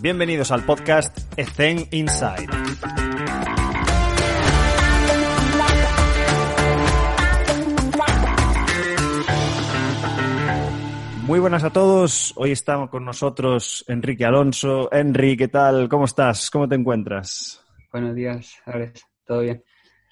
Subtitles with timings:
[0.00, 2.46] Bienvenidos al podcast Ethen Inside.
[11.22, 12.32] Muy buenas a todos.
[12.36, 14.88] Hoy estamos con nosotros Enrique Alonso.
[14.92, 15.88] Enrique, ¿qué tal?
[15.88, 16.48] ¿Cómo estás?
[16.48, 17.60] ¿Cómo te encuentras?
[17.92, 19.04] Buenos días, Alex.
[19.26, 19.64] ¿Todo bien?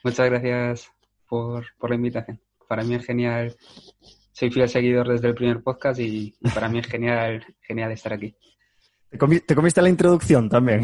[0.02, 0.90] Muchas gracias
[1.28, 2.40] por, por la invitación.
[2.68, 3.56] Para mí es genial.
[4.32, 8.34] Soy fiel seguidor desde el primer podcast y para mí es genial, genial estar aquí.
[9.10, 10.82] ¿Te, comiste la introducción también?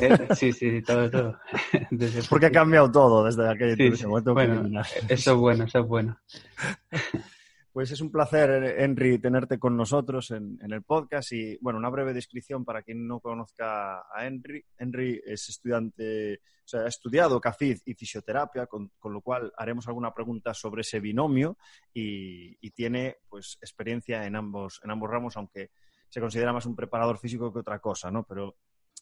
[0.00, 1.38] Eh, sí, sí, todo, todo.
[2.30, 6.18] Porque ha cambiado todo desde aquel sí, Bueno, eso es bueno, eso es bueno.
[7.76, 12.14] Pues es un placer, Henry, tenerte con nosotros en, el podcast y, bueno, una breve
[12.14, 14.64] descripción para quien no conozca a Henry.
[14.78, 20.14] Henry es estudiante, o sea, ha estudiado CAFID y fisioterapia, con, lo cual haremos alguna
[20.14, 21.58] pregunta sobre ese binomio
[21.92, 25.68] y, y, tiene, pues, experiencia en ambos, en ambos ramos, aunque
[26.08, 28.24] se considera más un preparador físico que otra cosa, ¿no?
[28.24, 28.56] Pero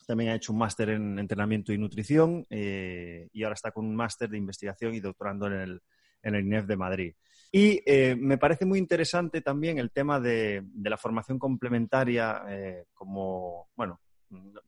[0.06, 3.96] también ha hecho un máster en entrenamiento y nutrición eh, y ahora está con un
[3.96, 5.82] máster de investigación y doctorando en el,
[6.22, 7.14] en el INEF de Madrid.
[7.52, 13.68] Y eh, me parece muy interesante también el tema de, la formación complementaria eh, como,
[13.76, 14.00] bueno,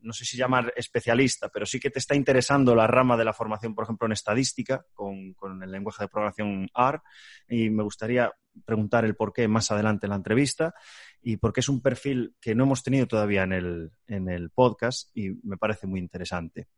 [0.00, 3.32] no sé si llamar especialista, pero sí que te está interesando la rama de la
[3.32, 7.00] formación, por ejemplo, en estadística, con, con el lenguaje de programación R,
[7.48, 8.32] y me gustaría
[8.64, 10.74] preguntar el por qué más adelante en la entrevista
[11.20, 15.14] y porque es un perfil que no hemos tenido todavía en el, en el podcast
[15.16, 16.68] y me parece muy interesante.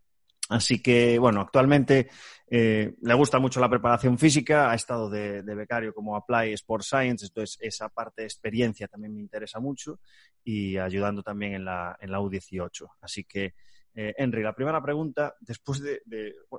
[0.49, 2.09] Así que, bueno, actualmente
[2.51, 7.27] eh, le gusta mucho la preparación física, ha estado de, becario como Apply Sport Science,
[7.27, 10.01] entonces esa parte de experiencia también me interesa mucho
[10.43, 12.89] y ayudando también en la, en la U18.
[13.03, 13.55] Así que,
[13.95, 16.01] eh, Henry, la primera pregunta, después de,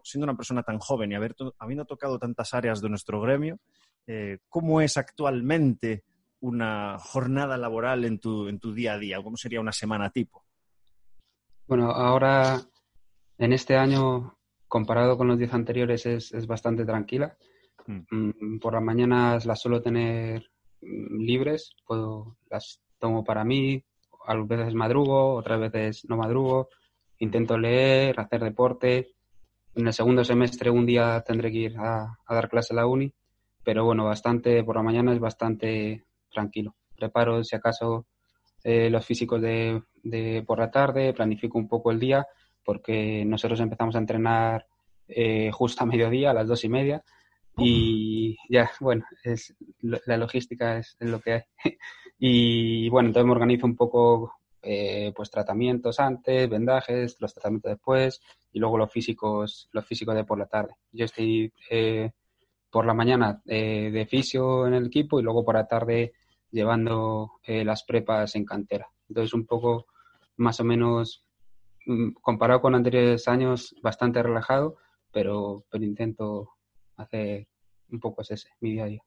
[0.03, 3.59] siendo una persona tan joven y haber habiendo tocado tantas áreas de nuestro gremio,
[4.05, 6.03] eh, ¿cómo es actualmente
[6.41, 9.23] una jornada laboral en tu, en tu día a día?
[9.23, 10.45] ¿Cómo sería una semana tipo?
[11.65, 12.59] Bueno, ahora
[13.39, 14.37] en este año,
[14.67, 17.37] comparado con los 10 anteriores, es, es bastante tranquila.
[17.87, 17.99] Mm.
[18.11, 20.51] Mm, por las mañanas las suelo tener
[20.81, 23.83] mm, libres, puedo, las tomo para mí,
[24.27, 26.69] a veces madrugo, otras veces no madrugo,
[27.17, 29.15] intento leer, hacer deporte.
[29.73, 32.87] En el segundo semestre un día tendré que ir a, a dar clase a la
[32.87, 33.13] uni,
[33.63, 36.75] pero bueno, bastante, por la mañana es bastante tranquilo.
[36.95, 38.07] Preparo, si acaso,
[38.63, 42.27] eh, los físicos de, de, por la tarde, planifico un poco el día,
[42.69, 44.67] porque nosotros empezamos a entrenar
[45.07, 47.03] eh, justo a mediodía, a las dos y media,
[47.57, 51.41] y ya, bueno, es, la logística es, lo que hay.
[52.19, 58.21] y bueno, entonces me organizo un poco eh, pues tratamientos antes, vendajes, los tratamientos después
[58.53, 60.75] y luego los físicos, los físicos de por la tarde.
[60.91, 61.51] Yo estoy
[62.69, 66.13] por la mañana eh, de fisio en el equipo y luego por la tarde
[66.51, 68.87] llevando eh, las prepas en cantera.
[69.07, 69.87] Entonces, un poco
[70.37, 71.25] más o menos
[72.21, 74.77] comparado con anteriores años, bastante relajado,
[75.11, 76.51] pero, pero intento
[76.97, 77.47] hacer
[77.91, 79.03] un poco ese, mi día a día.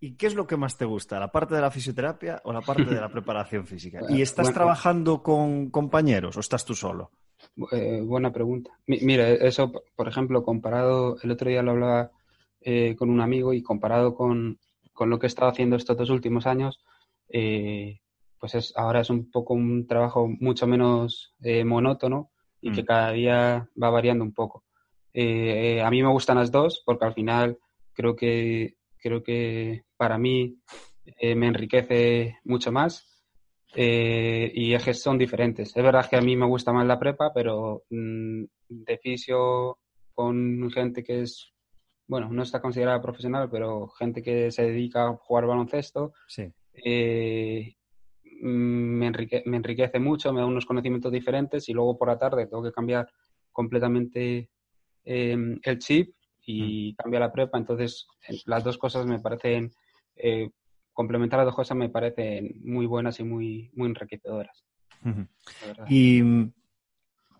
[0.00, 1.20] ¿Y qué es lo que más te gusta?
[1.20, 4.00] ¿La parte de la fisioterapia o la parte de la preparación física?
[4.08, 7.10] ¿Y estás trabajando con compañeros o estás tú solo?
[7.72, 8.70] Eh, buena pregunta.
[8.86, 12.10] mira, eso, por ejemplo, comparado, el otro día lo hablaba
[12.60, 14.58] eh, con un amigo y comparado con,
[14.98, 16.80] lo que he estado haciendo estos dos últimos años,
[17.28, 18.00] eh,
[18.40, 22.30] pues es, ahora es un poco un trabajo mucho menos eh, monótono
[22.60, 22.86] y que mm.
[22.86, 24.64] cada día va variando un poco.
[25.14, 27.58] a mí me gustan las dos porque al final
[27.92, 30.58] creo que, creo que para mí
[31.20, 33.06] me enriquece mucho más
[33.74, 35.76] y ejes son diferentes.
[35.76, 39.78] Es verdad que a mí me gusta más la prepa, pero mm, de fisio
[40.14, 41.52] con gente que es
[42.10, 46.12] bueno, no está considerada profesional, pero gente que se dedica a jugar baloncesto,
[46.84, 47.76] eh,
[48.40, 52.72] me, enriquece mucho, me da unos conocimientos diferentes y luego por la tarde tengo que
[52.72, 53.08] cambiar
[53.52, 54.50] completamente
[55.04, 56.14] em, el chip
[56.44, 56.96] y mm.
[56.96, 57.58] cambiar la prepa.
[57.58, 58.06] Entonces,
[58.46, 59.70] las dos cosas me parecen,
[60.16, 60.50] eh,
[60.92, 64.64] complementar las dos cosas me parecen muy buenas y muy, muy enriquecedoras.
[65.88, 66.22] Y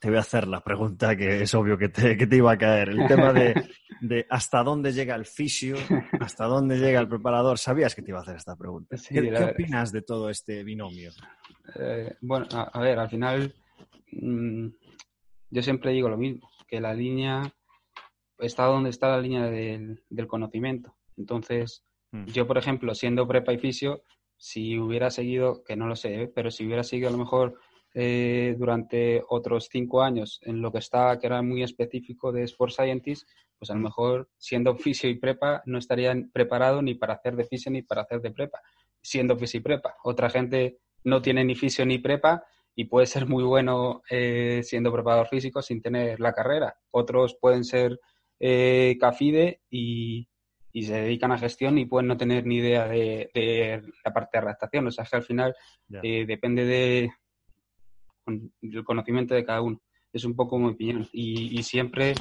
[0.00, 2.58] te voy a hacer la pregunta que es obvio que te, que te iba a
[2.58, 2.88] caer.
[2.88, 3.54] El tema de,
[4.00, 5.76] de, hasta dónde llega el fisio,
[6.20, 7.58] hasta dónde llega el preparador.
[7.58, 8.96] ¿Sabías que te iba a hacer esta pregunta?
[9.06, 11.10] ¿Qué, opinas de todo este binomio?
[11.78, 13.54] Eh, bueno, a, ver, al final
[14.12, 14.68] mm,
[15.50, 17.42] yo siempre digo lo mismo, que la línea
[18.38, 20.96] está donde está la línea del, del conocimiento.
[21.18, 22.24] Entonces, mm.
[22.24, 24.02] yo, por ejemplo, siendo prepa y fisio,
[24.38, 26.32] si hubiera seguido, que no lo sé, ¿eh?
[26.34, 27.60] pero si hubiera seguido a lo mejor
[27.94, 32.72] eh, durante otros cinco años en lo que estaba, que era muy específico de Sport
[32.72, 33.28] Scientist,
[33.58, 37.44] pues a lo mejor siendo fisio y prepa no estarían preparado ni para hacer de
[37.44, 38.60] fisio ni para hacer de prepa,
[39.02, 39.96] siendo fisio y prepa.
[40.04, 42.44] Otra gente no tiene ni fisio ni prepa
[42.74, 46.76] y puede ser muy bueno eh, siendo preparador físico sin tener la carrera.
[46.90, 48.00] Otros pueden ser
[48.38, 50.26] eh, CAFIDE y,
[50.72, 54.86] se dedican a gestión y pueden no tener ni idea de, la parte de redactación.
[54.86, 55.54] O sea, que al final
[56.02, 57.10] eh, depende de,
[58.60, 59.80] del conocimiento de cada uno.
[60.12, 61.08] Es un poco mi opinión.
[61.12, 62.14] Y, siempre,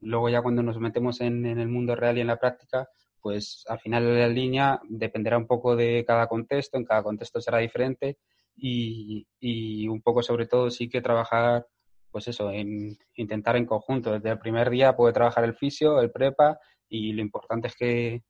[0.00, 2.88] luego ya cuando nos metemos en, el mundo real y en la práctica,
[3.20, 7.40] pues al final de la línea dependerá un poco de cada contexto, en cada contexto
[7.40, 8.18] será diferente
[8.56, 11.66] y, y un poco sobre todo sí que trabajar
[12.10, 14.12] pues eso, en intentar en conjunto.
[14.12, 16.58] Desde el primer día puede trabajar el fisio, el prepa
[16.88, 18.22] y lo importante es que,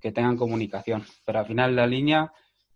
[0.00, 1.04] que tengan comunicación.
[1.24, 2.32] Pero al final la línea,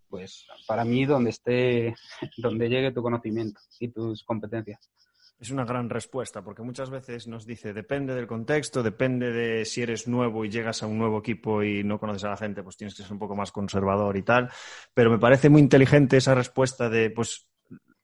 [0.09, 1.95] pues para mí donde esté,
[2.37, 4.89] donde llegue tu conocimiento y tus competencias.
[5.37, 9.81] Es una gran respuesta, porque muchas veces nos dice, depende del contexto, depende de si
[9.81, 12.77] eres nuevo y llegas a un nuevo equipo y no conoces a la gente, pues
[12.77, 14.49] tienes que ser un poco más conservador y tal.
[14.93, 17.49] Pero me parece muy inteligente esa respuesta de, pues,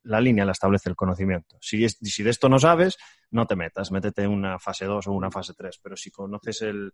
[0.03, 1.57] la línea la establece el conocimiento.
[1.61, 2.97] Si, si de esto no sabes,
[3.31, 5.79] no te metas, métete en una fase 2 o una fase 3.
[5.81, 6.93] Pero si conoces el,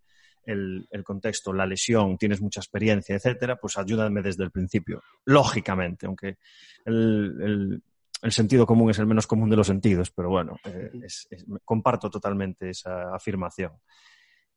[1.04, 5.02] contexto, la lesión, tienes mucha experiencia, etcétera, pues ayúdame desde el principio.
[5.26, 6.38] Lógicamente, aunque
[6.86, 7.82] el,
[8.22, 10.92] el sentido común es el menos común de los sentidos, pero bueno, eh,
[11.64, 13.74] comparto totalmente esa afirmación.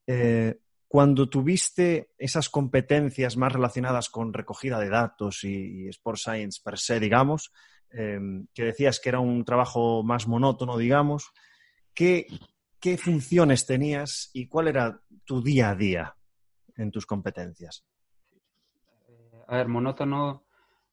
[0.06, 0.58] Eh,
[0.88, 6.98] cuando tuviste esas competencias más relacionadas con recogida de datos y, Sport Science per se,
[6.98, 7.52] digamos,
[7.92, 11.30] em, que decías que era un trabajo más monótono, digamos,
[11.94, 12.26] ¿qué,
[12.80, 16.16] ¿qué funciones tenías y cuál era tu día a día
[16.76, 17.84] en tus competencias?
[19.46, 20.44] A ver, monótono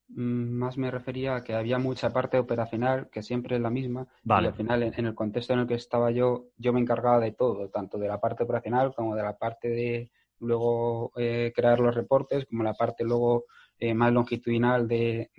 [0.10, 4.08] Mm, más me refería a que había mucha parte operacional que siempre es la misma.
[4.24, 7.34] Y al final en, el contexto en el que estaba yo yo me encargaba de
[7.34, 11.94] todo tanto de la parte operacional como de la parte de luego eh, crear los
[11.96, 13.46] reportes como la parte luego
[13.80, 15.30] eh, más longitudinal de,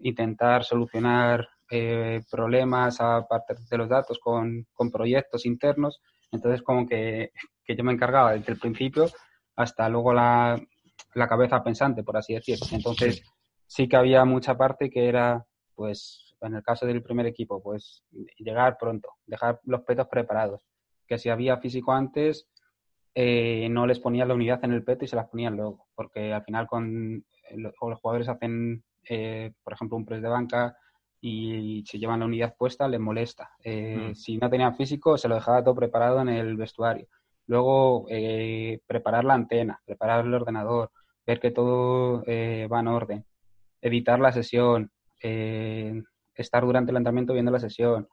[0.00, 6.00] intentar solucionar eh, problemas a partir de los datos con, con, proyectos internos
[6.32, 7.30] entonces como que,
[7.64, 9.06] que yo me encargaba desde el principio
[9.56, 10.60] hasta luego la,
[11.14, 12.58] la cabeza pensante, por así decir.
[12.72, 13.22] Entonces,
[13.66, 15.44] sí que había mucha parte que era,
[15.74, 18.04] pues, en el caso del primer equipo, pues,
[18.38, 20.62] llegar pronto, dejar los petos preparados.
[21.06, 22.48] Que si había físico antes,
[23.14, 26.32] eh, no les ponían la unidad en el peto y se las ponían luego, porque
[26.32, 27.24] al final con
[27.56, 30.76] los jugadores hacen, eh, por ejemplo, un press de banca
[31.20, 33.50] y se llevan la unidad puesta, les molesta.
[33.62, 34.14] Eh, mm.
[34.14, 37.06] Si no tenían físico, se lo dejaba todo preparado en el vestuario.
[37.46, 38.06] Luego,
[38.86, 40.92] preparar la antena, preparar el ordenador,
[41.26, 43.24] ver que todo eh, va en orden,
[43.80, 44.90] evitar la sesión,
[45.22, 46.02] eh,
[46.34, 48.08] estar durante el entrenamiento viendo la sesión,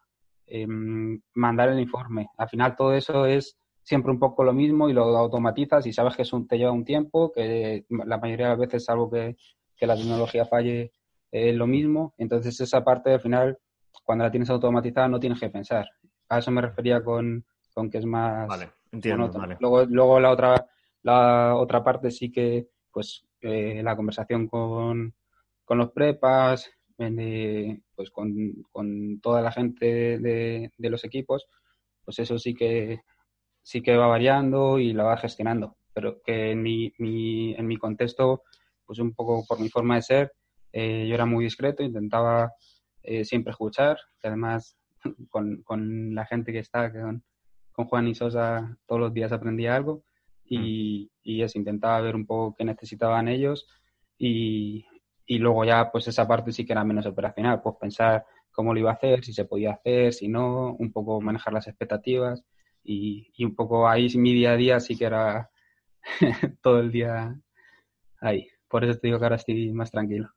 [0.45, 2.27] em, mandar el informe.
[2.37, 6.15] Al final todo eso es siempre un poco lo mismo y lo automatizas y sabes
[6.15, 9.35] que es un, te lleva un tiempo, que la mayoría de las veces, salvo que,
[9.77, 10.91] que la tecnología falle,
[11.31, 12.13] es lo mismo.
[12.17, 13.57] Entonces esa parte al final,
[14.03, 15.87] cuando la tienes automatizada, no tienes que pensar.
[16.29, 18.47] A eso me refería con, con que es más...
[18.47, 19.31] Vale, entiendo.
[19.59, 20.67] Luego, luego la, otra,
[21.03, 25.13] la otra parte sí que pues eh, la conversación con,
[25.63, 26.71] con los prepas,
[27.95, 31.47] pues con, toda la gente de, los equipos,
[32.03, 33.01] pues eso sí que
[33.61, 35.77] sí que va variando y la va gestionando.
[35.93, 38.43] Pero que en mi, en mi contexto,
[38.87, 40.33] pues un poco por mi forma de ser,
[40.71, 42.53] eh, yo era muy discreto, intentaba
[43.03, 44.77] eh, siempre escuchar, que además
[45.29, 47.23] con, con, la gente que está, con,
[47.71, 50.03] con Juan y Sosa, todos los días aprendía algo
[50.45, 53.67] y, y eso, intentaba ver un poco qué necesitaban ellos
[54.17, 54.85] y,
[55.25, 58.79] y, luego ya pues esa parte sí que era menos operacional, pues pensar cómo lo
[58.79, 62.43] iba a hacer, si se podía hacer, si no, un poco manejar las expectativas
[62.83, 65.49] y, y un poco ahí mi día a día sí que era
[66.61, 67.39] todo el día
[68.19, 68.47] ahí.
[68.67, 70.31] Por eso te digo que ahora estoy más tranquilo.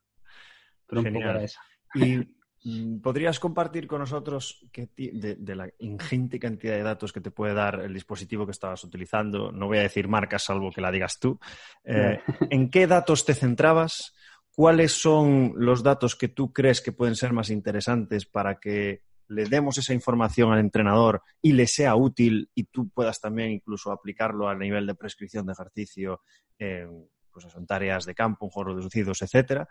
[0.87, 1.59] Pero un poco era eso.
[1.95, 2.25] Y
[2.63, 7.81] Mm, ¿Podrías compartir con nosotros de, la ingente cantidad de datos que te puede dar
[7.81, 9.51] el dispositivo que estabas utilizando?
[9.51, 11.39] No voy a decir marcas, salvo que la digas tú.
[11.83, 12.19] Eh,
[12.51, 14.13] ¿En qué datos te centrabas?
[14.53, 19.45] ¿Cuáles son los datos que tú crees que pueden ser más interesantes para que le
[19.45, 24.49] demos esa información al entrenador y le sea útil y tú puedas también incluso aplicarlo
[24.49, 26.21] a nivel de prescripción de ejercicio
[26.59, 29.67] en, pues en tareas de campo, en juegos reducidos, etcétera?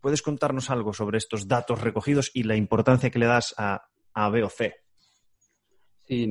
[0.00, 3.82] ¿Puedes contarnos algo sobre estos datos recogidos y la importancia que le das a,
[4.14, 4.74] a B o C?
[6.10, 6.28] Sí,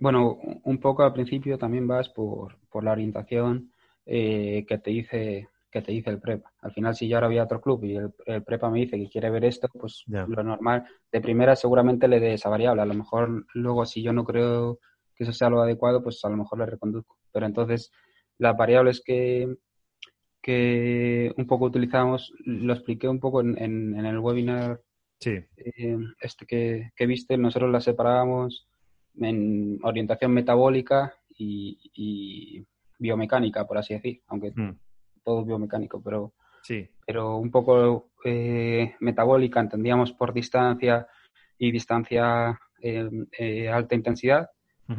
[0.00, 3.70] bueno, un poco al principio también vas por, la orientación
[4.04, 6.52] eh, que te dice que te dice el prepa.
[6.62, 9.08] Al final, si yo ahora voy a otro club y el, prepa me dice que
[9.08, 12.82] quiere ver esto, pues lo normal, de primera seguramente le dé esa variable.
[12.82, 14.80] A lo mejor luego, si yo no creo
[15.14, 17.16] que eso sea lo adecuado, pues a lo mejor le reconduzco.
[17.30, 17.92] Pero entonces,
[18.40, 19.54] las variables que,
[20.42, 24.80] que un poco utilizamos, lo expliqué un poco en, en, el webinar
[25.20, 25.38] sí.
[25.56, 28.66] Eh, este que, que, viste, nosotros la separábamos
[29.16, 32.64] en orientación metabólica y,
[32.98, 34.78] biomecánica, por así decir, aunque mm.
[35.22, 36.32] todo biomecánico, pero,
[36.62, 36.88] sí.
[37.06, 41.06] pero un poco eh, metabólica entendíamos por distancia
[41.58, 44.48] y distancia eh, alta intensidad,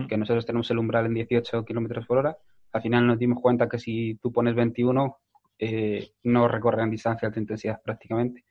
[0.08, 2.38] que nosotros tenemos el umbral en 18 kilómetros por hora.
[2.74, 5.18] Al final nos dimos cuenta que si tú pones 21,
[5.60, 8.46] eh, no recorren distancia de alta intensidad prácticamente.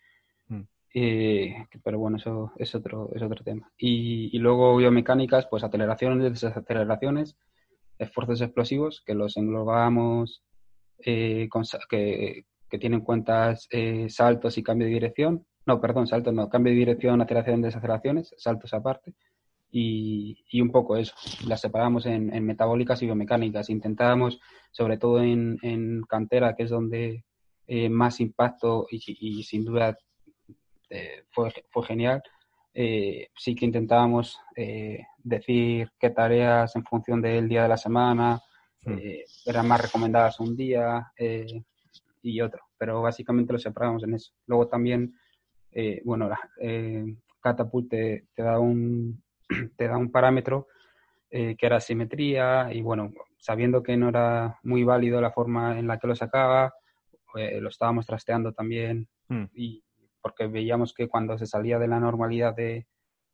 [0.49, 0.61] Mm.
[0.95, 3.71] Eh, pero bueno, eso es otro, es otro tema.
[3.79, 7.37] Y, luego biomecánicas, pues aceleraciones, desaceleraciones,
[7.99, 10.43] esfuerzos explosivos, que los englobamos,
[10.99, 11.49] eh,
[11.89, 13.69] que, que, tienen cuentas
[14.09, 15.47] saltos y cambio de dirección.
[15.67, 19.15] No, perdón, saltos no, cambio de dirección, aceleración, desaceleraciones, saltos aparte
[19.71, 21.15] y, un poco eso.
[21.47, 23.71] Las separamos en, metabólicas y biomecánicas.
[23.71, 27.25] Intentábamos, sobre todo en, cantera, que es donde
[27.67, 29.97] eh, más impacto y, sin duda
[30.89, 32.23] eh, fue, fue genial,
[32.75, 34.39] eh, sí que intentábamos
[35.23, 38.41] decir qué tareas en función del día de la semana
[39.45, 41.13] eran más recomendadas un día
[42.23, 44.33] y otro, pero básicamente lo separamos en eso.
[44.47, 45.15] Luego también,
[46.05, 46.41] bueno, la,
[47.41, 49.23] Catapult te da un,
[49.77, 50.69] te da un parámetro
[51.33, 55.87] eh, que era simetría y bueno, sabiendo que no era muy válido la forma en
[55.87, 56.75] la que lo sacaba,
[57.37, 59.45] eh, lo estábamos trasteando también hmm.
[59.55, 59.85] y
[60.21, 62.87] porque veíamos que cuando se salía de la normalidad de,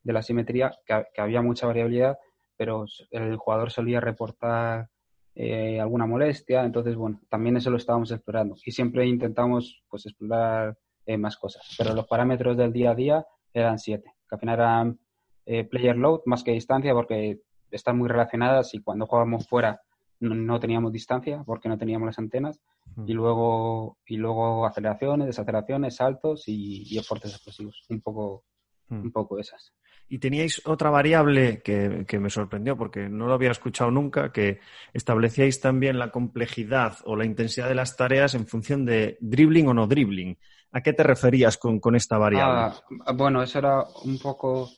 [0.03, 2.17] la simetría, que, había mucha variabilidad,
[2.55, 4.89] pero el jugador solía reportar
[5.33, 10.77] eh, alguna molestia, entonces bueno, también eso lo estábamos explorando y siempre intentamos pues explorar
[11.17, 14.99] más cosas, pero los parámetros del día a día eran siete, que al final eran
[15.47, 17.39] eh, player load más que distancia porque
[17.71, 19.81] están muy relacionadas y cuando jugábamos fuera
[20.19, 22.59] no, teníamos distancia porque no teníamos las antenas
[23.05, 28.43] y luego y luego aceleraciones, desaceleraciones, saltos y, esfuerzos explosivos, un poco
[28.89, 29.73] un poco esas.
[30.09, 34.59] Y teníais otra variable que, que, me sorprendió porque no lo había escuchado nunca, que
[34.93, 39.73] establecíais también la complejidad o la intensidad de las tareas en función de dribbling o
[39.73, 40.37] no dribbling.
[40.71, 42.77] ¿A qué te referías con, con esta variable?
[43.05, 44.69] Ah, bueno, eso era un poco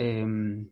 [0.00, 0.70] Em,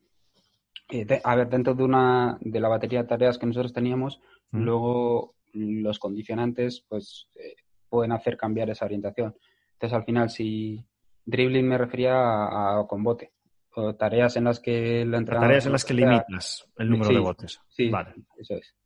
[0.88, 4.20] eh, a ver, dentro de una de la batería de tareas que nosotros teníamos,
[4.52, 7.56] luego los condicionantes pues eh,
[7.88, 9.34] pueden hacer cambiar esa orientación.
[9.72, 10.86] Entonces, al final, si
[11.24, 13.32] dribbling me refería a, con bote,
[13.74, 17.60] o tareas en las que la Tareas en las que limitas el número de botes.
[17.68, 18.14] Sí, vale.
[18.38, 18.76] eso es.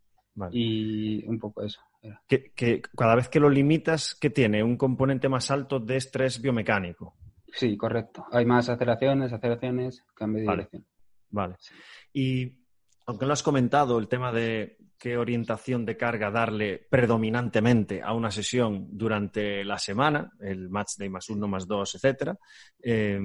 [0.52, 1.80] Y un poco eso.
[2.26, 4.62] Que, que, cada vez que lo limitas, ¿qué tiene?
[4.62, 7.14] Un componente más alto de estrés biomecánico.
[7.52, 8.26] Sí, correcto.
[8.32, 10.86] Hay más aceleraciones, aceleraciones, cambio de dirección.
[11.30, 11.56] Vale.
[12.12, 12.52] Y
[13.06, 18.30] aunque lo has comentado, el tema de qué orientación de carga darle predominantemente a una
[18.30, 22.38] sesión durante la semana, el match day más uno, más dos, etcétera,
[22.82, 23.18] eh,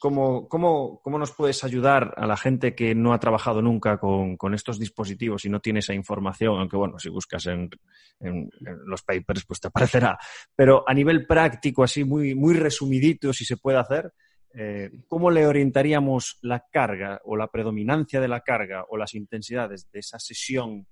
[0.00, 4.36] ¿Cómo, cómo, cómo, nos puedes ayudar a la gente que no ha trabajado nunca con,
[4.36, 6.60] con, estos dispositivos y no tiene esa información?
[6.60, 7.68] Aunque bueno, si buscas en,
[8.20, 8.48] en,
[8.86, 10.16] los papers, pues te aparecerá.
[10.54, 14.12] Pero a nivel práctico, así muy, muy resumidito, si se puede hacer,
[14.54, 19.90] eh, ¿cómo le orientaríamos la carga o la predominancia de la carga o las intensidades
[19.90, 20.86] de esa sesión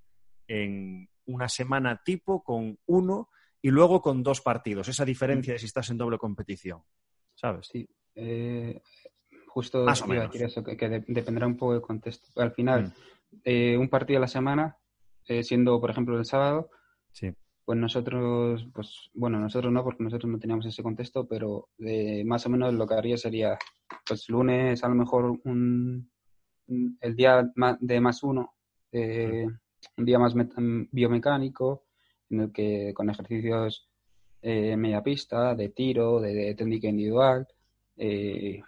[0.48, 3.30] en una semana tipo con uno
[3.62, 4.88] y luego con dos partidos?
[4.88, 6.82] Esa diferencia de si estás en doble competición.
[7.34, 7.68] ¿Sabes?
[7.70, 7.88] Sí.
[8.16, 8.80] Eh,
[9.46, 12.40] justo decir eso, que, dependerá un poco del contexto.
[12.40, 13.36] Al final, mm.
[13.44, 14.76] eh, un partido a la semana,
[15.26, 16.70] eh, siendo por ejemplo el sábado,
[17.12, 17.32] sí.
[17.64, 21.68] pues nosotros, pues bueno, nosotros no, porque nosotros no teníamos ese contexto, pero
[22.24, 23.58] más o menos lo que haría sería,
[24.06, 26.10] pues lunes a lo mejor un,
[27.00, 28.54] el día de más uno,
[28.92, 29.46] mm.
[29.98, 30.34] un día más
[30.90, 31.84] biomecánico,
[32.30, 33.90] en el que con ejercicios
[34.42, 37.48] media pista, de tiro, de técnica individual,
[37.96, 38.62] eh,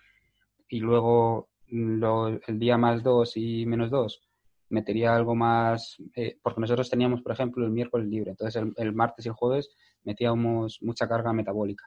[0.68, 4.28] y luego el día más 2 y menos 2
[4.70, 9.24] metería algo más, eh, porque nosotros teníamos, por ejemplo, el miércoles libre, entonces el, martes
[9.24, 9.70] y el jueves
[10.04, 11.86] metíamos mucha carga metabólica.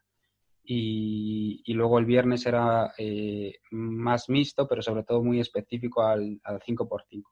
[0.64, 6.60] Y, luego el viernes era eh, más mixto, pero sobre todo muy específico al, al
[6.60, 7.24] 5x5.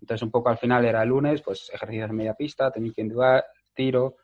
[0.00, 3.42] Entonces, un poco al final era el lunes, pues ejercicios de media pista, técnica individual,
[3.74, 4.16] tiro,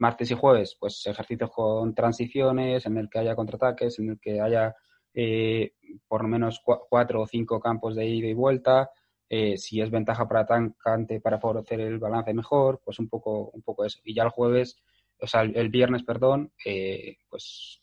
[0.00, 4.40] martes y jueves, pues ejercicios con transiciones, en el que haya contraataques, en el que
[4.40, 4.74] haya
[5.12, 5.74] eh,
[6.08, 8.90] por lo menos cuatro o cinco campos de ida y vuelta.
[9.28, 13.62] Eh, si es ventaja para atacante para favorecer el balance mejor, pues un poco, un
[13.62, 14.00] poco eso.
[14.02, 14.76] Y ya el jueves,
[15.20, 17.82] o sea, el, viernes, perdón, eh, pues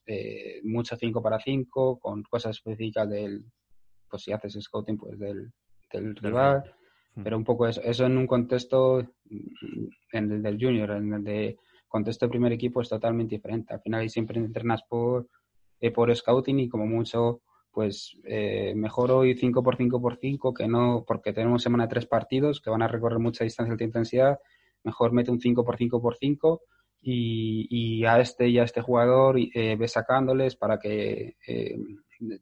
[0.63, 3.45] mucho 5 para 5, con cosas específicas del,
[4.09, 5.53] pues si haces scouting, pues del,
[5.93, 6.63] del rival.
[7.23, 11.23] Pero un poco eso, eso en un contexto mm, en el del junior, en el
[11.23, 13.73] de contexto de primer equipo es totalmente diferente.
[13.73, 15.27] Al final siempre entrenas por,
[15.79, 17.41] eh, por scouting y como mucho,
[17.71, 21.89] pues eh, mejor hoy 5 por 5 por 5 que no, porque tenemos semana de
[21.89, 24.39] tres partidos que van a recorrer mucha distancia de alta intensidad,
[24.83, 26.61] mejor mete un 5 por 5 por 5
[27.01, 31.77] y, a este y a este jugador eh, ve sacándoles para que eh,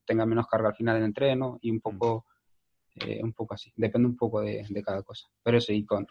[0.06, 2.26] tenga menos carga al final del entreno y un poco
[2.96, 3.72] eh, un poco así.
[3.76, 5.28] Depende un poco de, cada cosa.
[5.44, 6.08] Pero sí, con,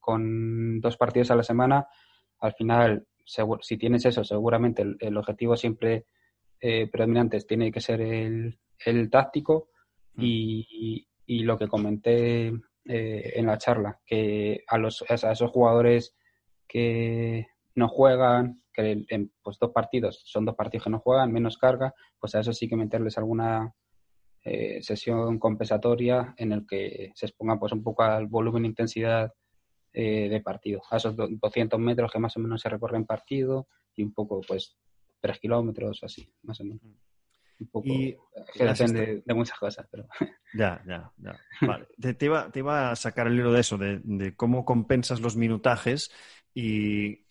[0.00, 1.86] con, dos partidos a la semana,
[2.40, 6.06] al final, si tienes eso, seguramente el, objetivo siempre
[6.60, 9.70] eh, predominante tiene que ser el, el táctico
[10.14, 10.22] mm.
[10.22, 16.14] y, y, lo que comenté eh, en la charla, que a, los, a esos jugadores
[16.68, 21.58] que no juegan, que en pues, dos partidos son dos partidos que no juegan, menos
[21.58, 23.74] carga, pues a eso sí que meterles alguna
[24.48, 29.32] eh, sesión compensatoria en el que se exponga pues un poco al volumen e intensidad
[29.98, 34.02] eh, de partido, a esos 200 metros que más o menos se recorren partido y
[34.02, 34.76] un poco pues
[35.20, 36.82] 3 kilómetros así, más o menos.
[37.58, 38.14] Un poco, y
[38.52, 40.06] que depende de muchas cosas, pero...
[40.52, 41.38] Ya, ya, ya.
[41.62, 41.86] Vale.
[41.98, 45.34] Te, iba, te, iba, a sacar el hilo de eso, de, de, cómo compensas los
[45.34, 46.10] minutajes
[46.52, 47.24] y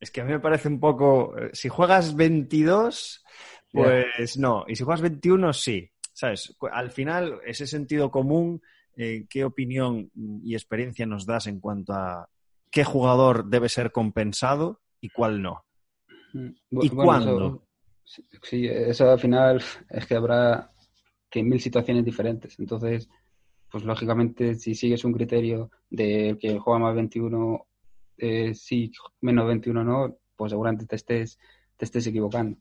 [0.00, 1.38] es que a mí me parece un poco...
[1.38, 3.24] Eh, si juegas 22,
[3.70, 4.64] pues no.
[4.66, 5.88] Y si juegas 21, sí.
[6.12, 6.56] ¿Sabes?
[6.72, 8.60] Al final, ese sentido común,
[9.00, 10.10] eh, ¿qué opinión
[10.42, 12.28] y experiencia nos das en cuanto a
[12.68, 15.64] qué jugador debe ser compensado y cuál no?
[16.34, 16.50] Mm,
[16.82, 17.62] ¿Y cuándo?
[18.04, 20.72] sí, eso al final es que habrá
[21.30, 22.58] que mil situaciones diferentes.
[22.58, 23.08] Entonces,
[23.70, 27.66] pues lógicamente, si sigues un criterio de que juega más 21,
[28.16, 28.90] eh, sí,
[29.20, 31.38] menos 21 no, pues seguramente te estés,
[31.76, 32.58] te estés equivocando.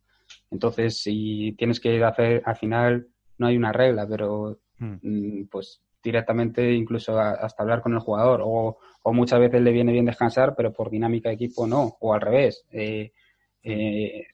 [0.51, 3.07] Entonces, si tienes que hacer al final
[3.39, 4.97] no hay una regla, pero hmm.
[5.01, 8.77] mm, pues directamente incluso hasta hablar con el jugador o,
[9.13, 12.65] muchas veces le viene bien descansar, pero por dinámica de equipo no, o al revés.
[12.71, 13.13] Eh,
[13.63, 14.25] eh,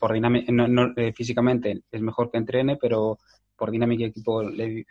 [0.00, 3.18] por dinámica, no, eh, físicamente es mejor que entrene, pero
[3.56, 4.42] por dinámica de equipo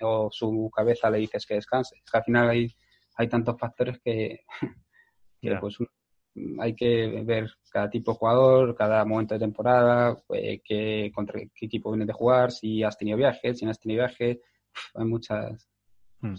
[0.02, 1.98] o su cabeza le dices que descanse.
[1.98, 2.74] Es que al final hay,
[3.18, 4.46] hay tantos factores que,
[5.60, 5.78] pues
[6.60, 10.18] hay que ver cada tipo de jugador, cada momento de temporada,
[10.64, 14.06] qué, contra qué equipo viene de jugar, si has tenido viaje, si no has tenido
[14.06, 14.40] viaje,
[14.96, 15.70] hay muchas.
[16.22, 16.36] Hmm.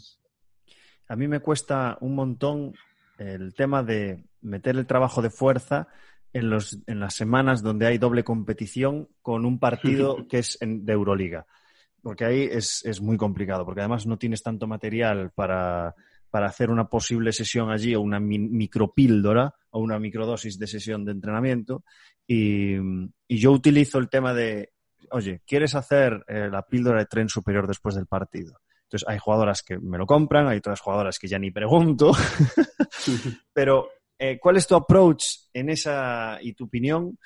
[1.09, 2.75] A mí me cuesta un montón
[3.19, 5.89] el tema de meter el trabajo de fuerza
[6.33, 10.93] en, los, en las semanas donde hay doble competición con un partido que es de
[10.93, 11.47] Euroliga.
[12.03, 15.97] Porque ahí es, es muy complicado, porque además no tienes tanto material para,
[16.31, 21.13] para hacer una posible sesión allí o una micropíldora o una microdosis de sesión de
[21.13, 21.85] entrenamiento.
[22.27, 22.77] Y,
[23.29, 24.73] yo utilizo el tema de,
[25.11, 28.61] oye, ¿quieres hacer eh, la píldora de tren superior después del partido?
[28.85, 32.13] Entonces hay jugadoras que me lo compran, hay otras jugadoras que ya ni pregunto.
[33.53, 37.19] Pero, eh, ¿cuál es tu approach en esa y tu opinión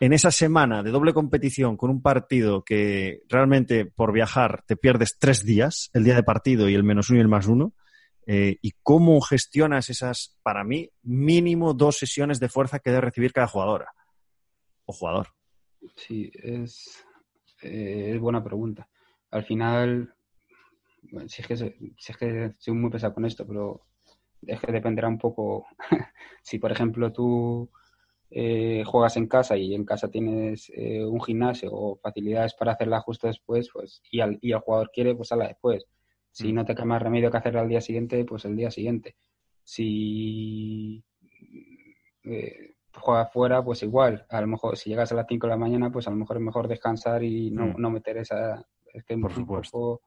[0.00, 5.16] en esa semana de doble competición con un partido que realmente por viajar te pierdes
[5.18, 7.74] tres días, el día de partido y el menos uno y el más uno?
[8.26, 13.32] Eh, y cómo gestionas esas, para mí, mínimo dos sesiones de fuerza que debe recibir
[13.32, 13.92] cada jugadora
[14.86, 15.28] o jugador.
[15.96, 17.04] Sí, es,
[17.62, 18.88] eh, es buena pregunta.
[19.30, 20.14] Al final,
[21.26, 23.86] si, es que, si es que soy muy pesado con esto, pero
[24.46, 25.66] es que dependerá un poco.
[26.42, 27.70] si, por ejemplo, tú
[28.30, 33.26] eh, juegas en casa y en casa tienes un gimnasio o facilidades para hacerla justo
[33.26, 35.86] después, pues, y, al, y el jugador quiere, pues hazla después.
[36.30, 36.54] Si mm.
[36.56, 39.16] no te queda más remedio que hacerlo al día siguiente, pues el día siguiente.
[39.64, 41.04] Si
[42.24, 44.26] eh, juegas fuera, pues igual.
[44.28, 46.36] A lo mejor si llegas a las 5 de la mañana, pues a lo mejor
[46.36, 47.74] es mejor descansar y no, mm.
[47.78, 48.64] no meter esa...
[48.92, 50.02] Es que por un Poco,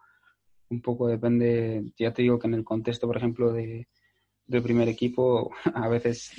[0.69, 3.87] un poco depende, ya te digo que en el contexto, por ejemplo, de,
[4.45, 6.31] del primer equipo, a veces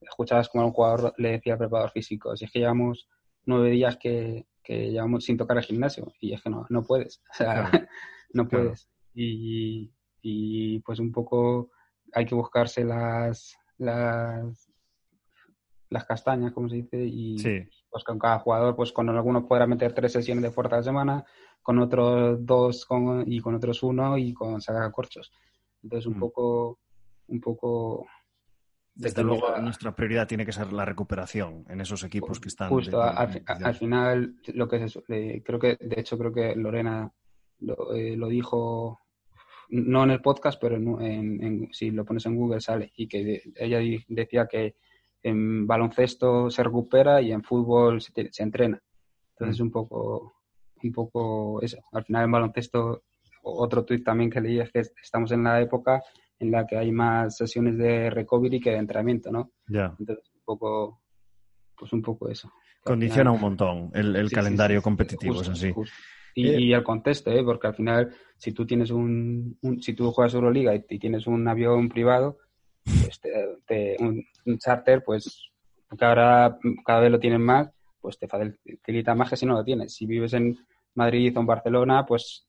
[0.00, 3.08] escuchabas como a un jugador le decía al preparador físico, si es que llevamos
[3.46, 7.22] nueve días que, que llevamos sin tocar el gimnasio, y es que no, no puedes,
[7.30, 7.70] o sea,
[8.32, 11.70] no puedes y, y pues un poco
[12.12, 14.63] hay que buscarse las, las,
[15.94, 17.36] las castañas, como se dice, y
[17.88, 20.84] pues con cada jugador, pues con algunos podrá meter tres sesiones de fuerza a la
[20.84, 21.24] semana,
[21.62, 24.60] con otros dos con, y con otros uno y con
[24.92, 25.32] corchos
[25.82, 26.20] Entonces un mm.
[26.20, 26.78] poco,
[27.28, 28.06] un poco
[28.94, 32.68] desde luego, nuestra prioridad tiene que ser la recuperación en esos equipos que están.
[32.68, 37.10] Justo, al, final, lo que es eso, creo que, de hecho, creo que Lorena
[37.58, 39.00] lo, eh, lo dijo
[39.70, 43.80] no en el podcast, pero en, si lo pones en Google sale, y que ella
[44.08, 44.76] decía que
[45.24, 48.80] en baloncesto se recupera y en fútbol se, entrena.
[49.32, 49.64] Entonces, mm.
[49.64, 50.34] un poco,
[50.82, 51.78] un poco eso.
[51.92, 53.04] Al final, en baloncesto,
[53.42, 56.02] otro tuit también que leí es que estamos en la época
[56.38, 59.52] en la que hay más sesiones de recovery que de entrenamiento, ¿no?
[59.66, 59.94] Ya.
[59.98, 61.00] Entonces, poco,
[61.76, 62.52] pues un poco eso.
[62.84, 65.72] Condiciona un montón el, calendario competitivo, es así.
[66.34, 67.42] Y, el contexto, ¿eh?
[67.42, 71.46] porque al final, si tú tienes un, si tú juegas Euroliga y, y tienes un
[71.48, 72.38] avión privado,
[72.84, 73.20] pues
[74.00, 75.50] un, charter, pues
[75.96, 77.70] que ahora cada vez lo tienen más,
[78.00, 79.94] pues te facilita más que si no lo tienes.
[79.94, 80.58] Si vives en
[80.94, 82.46] Madrid o en Barcelona, pues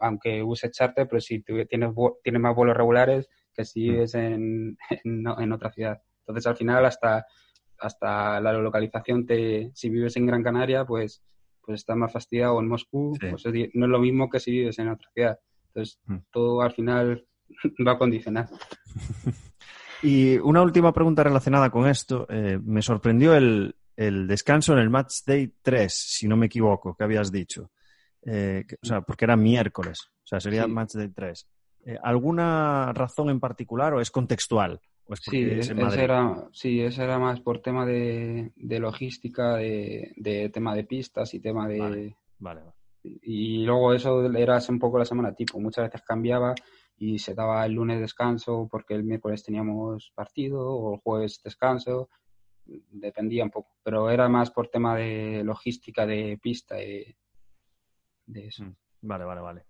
[0.00, 1.90] aunque uses charter, pero si tienes,
[2.22, 3.92] tienes más vuelos regulares que si mm.
[3.92, 6.00] vives en, en, otra ciudad.
[6.20, 7.26] Entonces, al final, hasta,
[7.78, 11.22] hasta la localización, te, si vives en Gran Canaria, pues,
[11.60, 13.44] pues estás más fastidiado en Moscú, pues
[13.74, 15.38] no es lo mismo que si vives en otra ciudad.
[15.68, 16.16] Entonces, mm.
[16.32, 17.26] todo al final
[17.86, 18.48] va a condicionar.
[20.02, 22.26] Y una última pregunta relacionada con esto.
[22.30, 26.94] Eh, me sorprendió el, el descanso en el Match Day 3, si no me equivoco,
[26.94, 27.70] que habías dicho.
[28.22, 31.46] Eh, o sea, porque era miércoles, o sea, sería Match Day 3.
[31.84, 34.80] Eh, ¿Alguna razón en particular o es contextual?
[35.14, 41.34] sí, ese era, sí, ese era más por tema de, logística, de, tema de pistas
[41.34, 42.14] y tema de...
[42.38, 42.62] Vale,
[43.02, 46.54] Y luego eso era un poco la semana tipo, muchas veces cambiaba
[47.00, 52.10] y se daba el lunes descanso porque el miércoles teníamos partido o el jueves descanso
[52.90, 57.16] dependía un poco, pero era más por tema de logística de pista de
[58.26, 58.64] eso.
[58.64, 59.66] Mm, vale, vale, vale.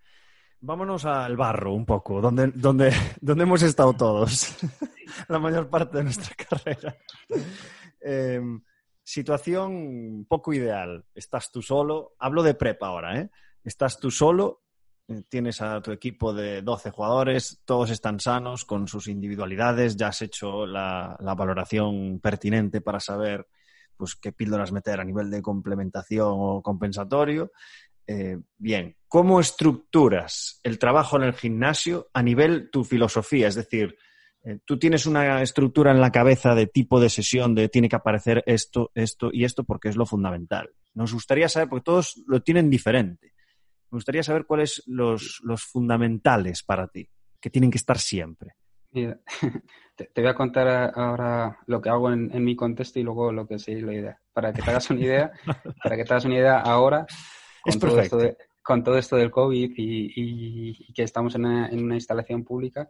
[0.61, 4.59] Vámonos al barro un poco, donde, donde, donde hemos estado todos,
[5.29, 6.97] la mayor parte de nuestra carrera.
[8.01, 8.61] Em,
[9.03, 11.07] situación poco ideal.
[11.15, 12.15] Estás tú solo.
[12.19, 13.31] Hablo de prepa ahora, ¿eh?
[13.63, 14.63] Estás tú solo
[15.29, 20.23] tienes a tu equipo de 12 jugadores, todos están sanos con sus individualidades, ya has
[20.23, 23.47] hecho la, valoración pertinente para saber
[23.97, 27.53] pues, qué píldoras meter a nivel de complementación o compensatorio.
[28.07, 33.49] Eh, bien, ¿cómo estructuras el trabajo en el gimnasio a nivel tu filosofía?
[33.49, 33.97] Es decir,
[34.43, 37.97] eh, tú tienes una estructura en la cabeza de tipo de sesión, de tiene que
[37.97, 40.71] aparecer esto, esto y esto porque es lo fundamental.
[40.95, 43.35] Nos gustaría saber, porque todos lo tienen diferente.
[43.91, 47.09] Me gustaría saber cuáles los, los fundamentales para ti,
[47.41, 48.55] que tienen que estar siempre.
[48.93, 53.55] te, voy a contar ahora lo que hago en, mi contexto y luego lo que
[53.55, 54.21] es la idea.
[54.33, 55.33] Para que te hagas una idea,
[55.83, 57.07] para que te hagas una idea ahora,
[57.63, 58.19] con, todo esto,
[58.63, 62.89] con todo esto del COVID y, que estamos en una, instalación pública,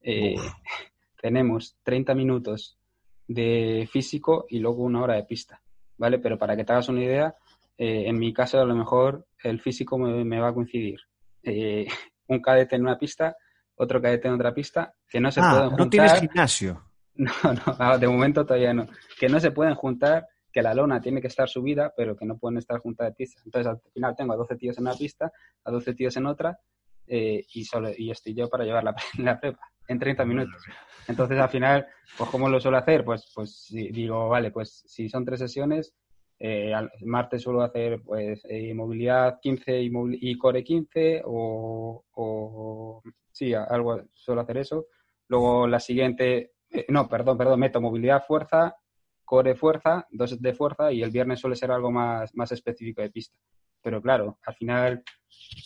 [0.00, 0.36] eh,
[1.20, 2.78] tenemos 30 minutos
[3.26, 5.62] de físico y luego una hora de pista,
[5.96, 6.18] ¿vale?
[6.18, 7.34] Pero para que te hagas una idea,
[7.82, 11.00] eh, en mi caso, a lo mejor el físico me, va a coincidir.
[11.42, 11.86] Eh,
[12.28, 13.34] un cadete en una pista,
[13.74, 15.86] otro cadete en otra pista, que no se ah, pueden juntar.
[15.86, 16.84] ¿No tienes gimnasio?
[17.12, 18.86] No, no, de momento todavía no.
[19.18, 22.38] Que no se pueden juntar, que la lona tiene que estar subida, pero que no
[22.38, 23.42] pueden estar juntas de pista.
[23.44, 25.30] Entonces, al final tengo a 12 tíos en una pista,
[25.64, 26.58] a 12 tíos en otra,
[27.06, 30.62] eh, y, solo, y estoy yo para llevar la, la prepa en 30 minutos.
[31.08, 33.04] Entonces, al final, pues, ¿cómo lo suelo hacer?
[33.04, 35.94] Pues, pues digo, vale, pues si son tres sesiones,
[36.42, 36.72] eh,
[37.02, 44.40] martes suelo hacer pues eh, movilidad 15 y, core 15 o, o, sí, algo suelo
[44.40, 44.86] hacer eso.
[45.28, 48.74] Luego la siguiente, eh, no, perdón, perdón, meto movilidad fuerza,
[49.22, 53.10] core fuerza, dos de fuerza y el viernes suele ser algo más, más específico de
[53.10, 53.36] pista.
[53.82, 55.02] Pero claro, al final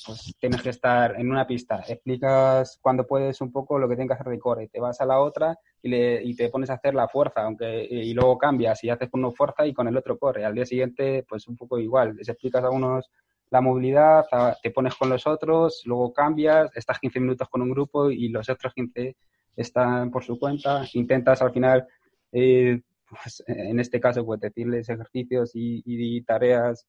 [0.07, 4.09] pues tienes que estar en una pista, explicas cuando puedes un poco lo que tienes
[4.09, 6.75] que hacer de core, te vas a la otra y, le, y te pones a
[6.75, 9.97] hacer la fuerza, aunque y luego cambias y haces con uno fuerza y con el
[9.97, 10.45] otro corre.
[10.45, 13.11] Al día siguiente, pues un poco igual, les explicas a unos
[13.51, 14.25] la movilidad,
[14.63, 18.49] te pones con los otros, luego cambias, estás 15 minutos con un grupo y los
[18.49, 19.17] otros 15
[19.57, 21.87] están por su cuenta, intentas al final,
[22.33, 26.87] eh, pues, en este caso, pues decirles ejercicios y tareas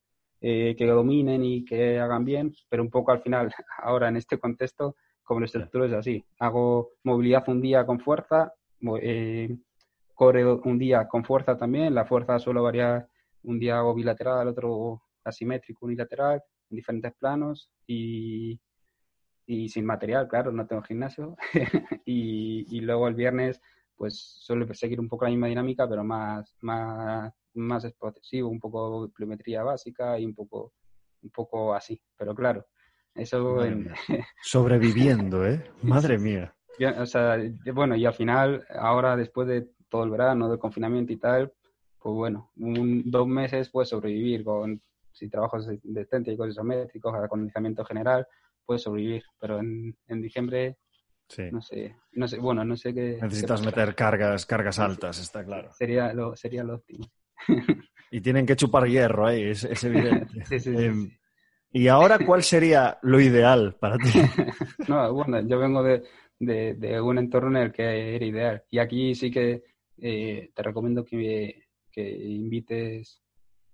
[0.47, 4.37] eh, que dominen y que hagan bien, pero un poco al final, ahora en este
[4.37, 6.23] contexto, como la estructura es así.
[6.37, 8.53] Hago movilidad un día con fuerza,
[9.01, 9.57] eh,
[10.13, 13.09] core un día con fuerza también, la fuerza suelo variar,
[13.41, 18.61] un día hago bilateral, otro asimétrico, unilateral, en diferentes planos y,
[19.47, 21.35] y sin material, claro, no tengo gimnasio.
[22.05, 23.59] y, y, luego el viernes,
[23.95, 29.09] pues suelo seguir un poco la misma dinámica, pero más, más más expresivo, un poco
[29.09, 30.73] pliometría básica y un poco,
[31.21, 32.01] un poco así.
[32.17, 32.65] Pero claro,
[33.13, 33.59] eso...
[34.41, 35.63] Sobreviviendo, ¿eh?
[35.81, 36.55] Madre mía.
[36.97, 37.37] o sea,
[37.73, 41.53] bueno, y al final, ahora después de todo el verano, del confinamiento y tal,
[41.99, 48.27] pues bueno, un, dos meses puedes sobrevivir con, si trabajas de céntricos isométricos, acondicionamiento general,
[48.65, 49.23] puedes sobrevivir.
[49.39, 50.77] Pero en, en diciembre
[51.51, 53.17] No sé, no sé, bueno, no sé qué.
[53.21, 55.71] Necesitas meter cargas, cargas altas, está claro.
[55.73, 57.05] Sería lo, sería lo óptimo
[58.11, 60.43] y tienen que chupar hierro ahí, es, evidente.
[60.65, 61.09] Em,
[61.75, 64.09] ¿Y ahora cuál sería lo ideal para ti?
[64.87, 68.63] no, bueno, yo vengo de, un entorno en el que era ideal.
[68.69, 69.63] Y aquí sí que
[69.97, 71.65] te recomiendo que,
[71.97, 73.21] invites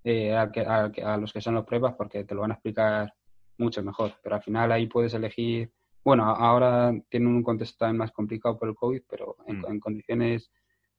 [0.03, 3.13] a, los que son las pruebas porque te lo van a explicar
[3.59, 4.13] mucho mejor.
[4.23, 5.71] Pero al final ahí puedes elegir,
[6.03, 9.79] bueno, ahora tienen un contexto también más complicado por el COVID, pero en, mm.
[9.79, 10.51] condiciones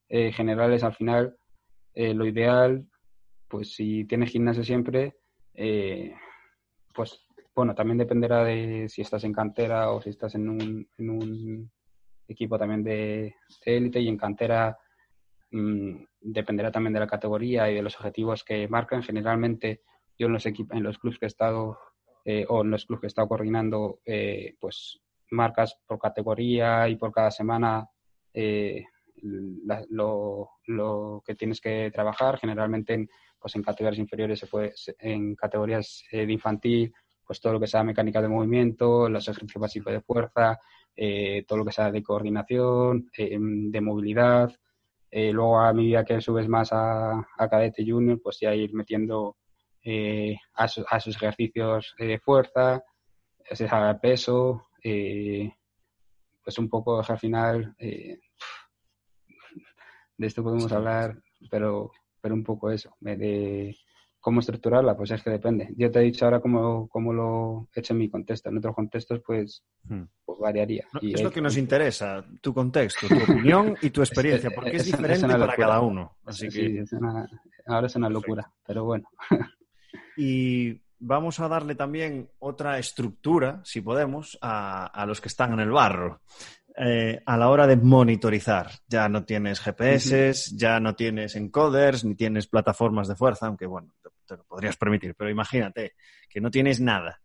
[0.08, 1.36] generales al final
[1.94, 2.86] lo ideal,
[3.48, 5.16] pues si tienes gimnasio siempre,
[6.94, 11.10] pues bueno, también dependerá de si estás en cantera o si estás en un, en
[11.10, 11.70] un
[12.26, 14.78] equipo también de élite y en cantera
[15.50, 19.02] mm, dependerá también de la categoría y de los objetivos que marcan.
[19.02, 19.82] Generalmente
[20.18, 21.78] yo en los, en los clubes que he estado
[22.24, 25.00] eh, o en los clubes que he estado coordinando, eh, pues
[25.30, 27.86] marcas por categoría y por cada semana
[28.32, 28.84] eh,
[29.16, 32.38] lo, lo, que tienes que trabajar.
[32.38, 36.92] Generalmente en, pues en categorías inferiores se puede, en categorías de infantil
[37.26, 40.58] pues todo lo que sea mecánica de movimiento, los ejercicios básicos de fuerza,
[40.94, 44.52] eh, todo lo que sea de coordinación, eh, de movilidad.
[45.10, 49.36] Eh, luego, a medida que subes más a, cadete junior, pues ya ir metiendo
[50.54, 52.82] a, a, sus ejercicios de fuerza,
[53.48, 53.68] ese
[54.00, 54.66] peso,
[56.44, 57.74] pues un poco al final
[60.16, 63.76] de esto podemos hablar, pero, pero un poco eso, de,
[64.22, 64.96] ¿Cómo estructurarla?
[64.96, 65.74] Pues es que depende.
[65.76, 68.50] Yo te he dicho ahora cómo, cómo lo he hecho en mi contexto.
[68.50, 70.02] En otros contextos, pues, hmm.
[70.24, 70.86] pues variaría.
[71.00, 74.84] y es lo que nos interesa, tu contexto, tu opinión y tu experiencia, porque es,
[74.86, 76.18] diferente para cada uno.
[76.24, 76.84] Así que...
[77.66, 79.08] ahora es una locura, pero bueno.
[80.16, 85.60] y vamos a darle también otra estructura, si podemos, a, a los que están en
[85.60, 86.20] el barro.
[86.74, 88.70] Eh, a la hora de monitorizar.
[88.88, 93.92] Ya no tienes GPS, ya no tienes encoders, ni tienes plataformas de fuerza, aunque bueno,
[94.26, 95.92] te, lo podrías permitir, pero imagínate
[96.28, 97.20] que no tienes nada.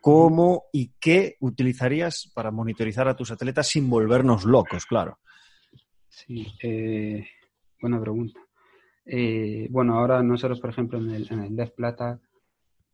[0.00, 5.20] ¿Cómo y qué utilizarías para monitorizar a tus atletas sin volvernos locos, claro?
[6.08, 7.24] Sí, eh,
[7.80, 8.40] buena pregunta.
[9.06, 12.20] Eh, bueno, ahora nosotros, por ejemplo, en el, en el Plata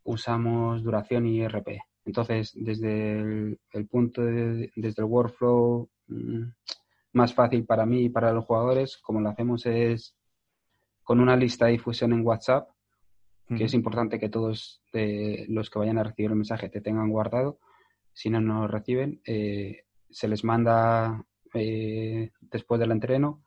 [0.05, 1.81] usamos duración y RP.
[2.09, 6.43] Entonces, desde el, punto de, desde el workflow mm,
[7.13, 10.17] más fácil para mí y para los jugadores, como lo hacemos es
[11.03, 12.71] con una lista de difusión en WhatsApp,
[13.47, 14.83] que es importante que todos
[15.49, 17.59] los que vayan a recibir el mensaje te tengan guardado.
[18.15, 19.21] Si no, no lo reciben.
[19.27, 23.43] Eh, se les manda eh, después del entreno,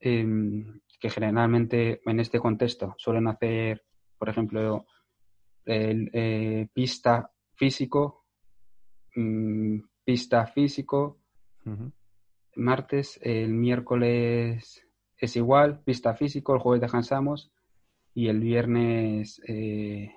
[0.00, 3.84] em, que generalmente en este contexto suelen hacer,
[4.18, 4.86] por ejemplo,
[5.64, 7.30] el, eh, pista
[7.60, 8.24] físico,
[9.14, 11.18] mm, pista físico,
[12.56, 14.82] martes, el miércoles
[15.18, 17.52] es igual, pista físico, el jueves descansamos.
[18.14, 20.10] Y el viernes eh,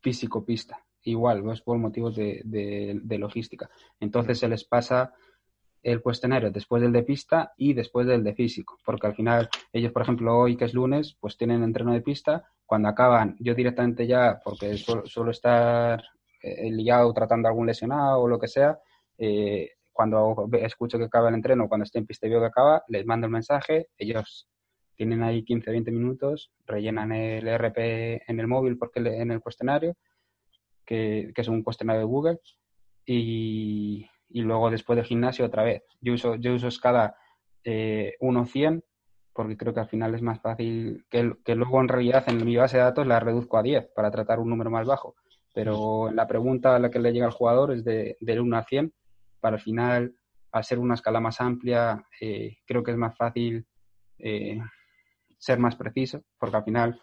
[0.00, 3.70] físico pista, igual, es por motivos de, logística.
[4.00, 5.12] Entonces se les pasa
[5.82, 9.92] el cuestionario después del de pista y después del de físico, porque al final ellos,
[9.92, 14.06] por ejemplo, hoy que es lunes, pues tienen entreno de pista, cuando acaban, yo directamente
[14.06, 16.02] ya, porque suelo estar
[16.42, 18.78] eh, liado tratando a algún lesionado o lo que sea,
[19.18, 22.82] eh, cuando escucho que acaba el entreno, cuando estoy en pista y veo que acaba,
[22.88, 24.48] les mando el mensaje, ellos
[24.94, 29.96] tienen ahí 15, 20 minutos, rellenan el RP en el móvil porque en el cuestionario,
[30.84, 32.38] que, es un cuestionario de Google,
[33.04, 35.82] y, luego después del gimnasio otra vez.
[36.00, 37.14] Yo uso, yo uso escala
[37.64, 38.82] eh, 1-100
[39.32, 42.56] porque creo que al final es más fácil que, que, luego en realidad en mi
[42.56, 45.14] base de datos la reduzco a 10 para tratar un número más bajo
[45.52, 48.92] pero la pregunta a la que le llega al jugador es de, 1 a 100.
[49.40, 50.14] Para el final,
[50.52, 53.66] al ser una escala más amplia, eh, creo que es más fácil
[54.18, 54.58] eh,
[55.38, 57.00] ser más preciso, porque al final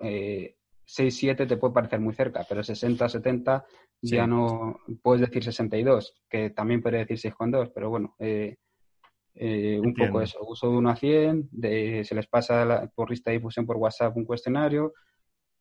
[0.00, 3.64] eh, 6-7 te puede parecer muy cerca, pero 60-70
[4.04, 10.20] ya no puedes decir 62, que también puede decir 6,2, pero bueno, eh, un poco
[10.20, 10.40] eso.
[10.46, 14.16] Uso de 1 a 100, de, se les pasa por lista de difusión por WhatsApp
[14.16, 14.92] un cuestionario,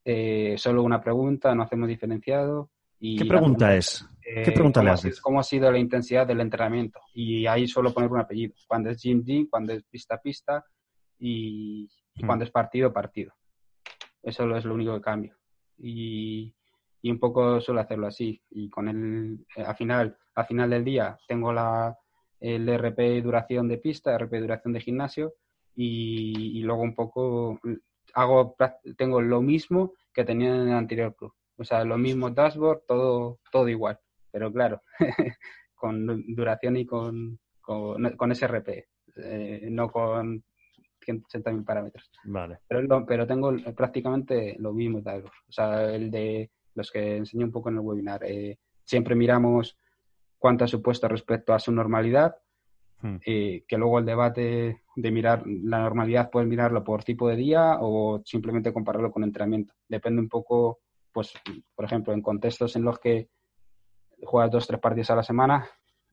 [0.04, 2.72] eh, solo una pregunta, no hacemos diferenciado.
[3.00, 4.06] Y ¿Qué pregunta, es?
[4.22, 5.20] ¿Qué eh, pregunta le haces?
[5.22, 7.00] ¿Cómo ha sido la intensidad del entrenamiento?
[7.14, 8.54] Y ahí solo poner un apellido.
[8.68, 10.64] Cuando es gym, gym, cuando es pista, pista
[11.20, 11.90] y,
[12.26, 13.34] cuando es partido, partido.
[14.22, 15.36] Eso es lo único que cambio.
[15.78, 16.54] Y,
[17.04, 18.42] un poco suelo hacerlo así.
[18.52, 21.98] Y con el, eh, al final, al final del día tengo la,
[22.40, 25.34] el RP duración de pista, RP duración de gimnasio
[25.76, 27.60] y, y luego un poco
[28.14, 28.56] hago,
[28.98, 31.34] tengo lo mismo que tenía en el anterior club.
[31.58, 34.00] O sea, lo mismo dashboard, todo, todo igual.
[34.32, 34.82] Pero claro,
[35.76, 38.70] con duración y con, con, con SRP,
[39.18, 40.44] eh, no con
[41.06, 42.12] 180.000 parámetros.
[42.26, 42.60] Vale.
[42.68, 45.34] Pero, pero tengo prácticamente lo mismo dashboard.
[45.48, 48.24] O sea, el de los que enseñé un poco en el webinar.
[48.24, 49.78] Eh, siempre miramos
[50.38, 52.36] cuánto ha supuesto respecto a su normalidad
[53.02, 53.18] Hmm.
[53.26, 57.78] Eh, que luego el debate de mirar la normalidad puedes mirarlo por tipo de día
[57.80, 59.74] o simplemente compararlo con entrenamiento.
[59.88, 60.80] Depende un poco,
[61.12, 61.34] pues,
[61.76, 63.30] por ejemplo, en contextos en los que
[64.24, 65.68] juegas dos, tres partidos a la semana,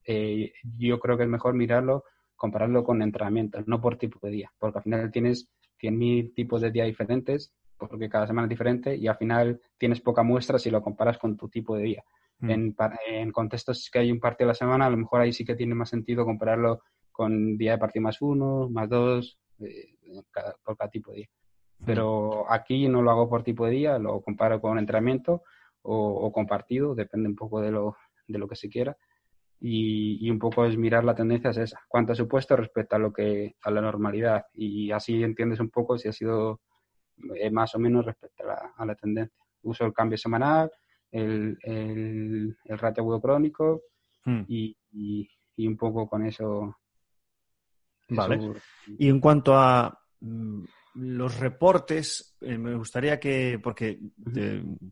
[0.06, 4.52] eh, yo creo que es mejor mirarlo, compararlo con entrenamiento, no por tipo de día,
[4.58, 9.06] porque al final tienes 100.000 tipos de día diferentes, porque cada semana es diferente y
[9.06, 12.04] al final tienes poca muestra si lo comparas con tu tipo de día.
[12.40, 12.50] Mm.
[12.50, 15.44] En, en, contextos que hay un partido a la semana, a lo mejor ahí sí
[15.44, 19.94] que tiene más sentido compararlo con día de partido más uno, más dos, eh,
[20.62, 21.28] por cada tipo de día.
[21.80, 21.84] Mm.
[21.84, 25.42] Pero aquí no lo hago por tipo de día, lo comparo con entrenamiento
[25.82, 27.96] o, o con partido, depende un poco de lo,
[28.28, 28.96] de lo que se quiera.
[29.60, 33.00] Y, y, un poco es mirar la tendencia es esa, cuánto ha supuesto respecto a
[33.00, 36.60] lo que a la normalidad y así entiendes un poco si ha sido
[37.34, 39.36] eh, más o menos respecto a la, a la tendencia.
[39.62, 40.70] Uso el cambio semanal,
[41.10, 43.82] el, el, el ratio agudo crónico
[44.24, 44.42] hmm.
[44.48, 46.76] y, y, un poco con eso.
[48.10, 48.52] Vale.
[48.98, 54.00] Y en cuanto a mm, los reportes, eh, me gustaría que, porque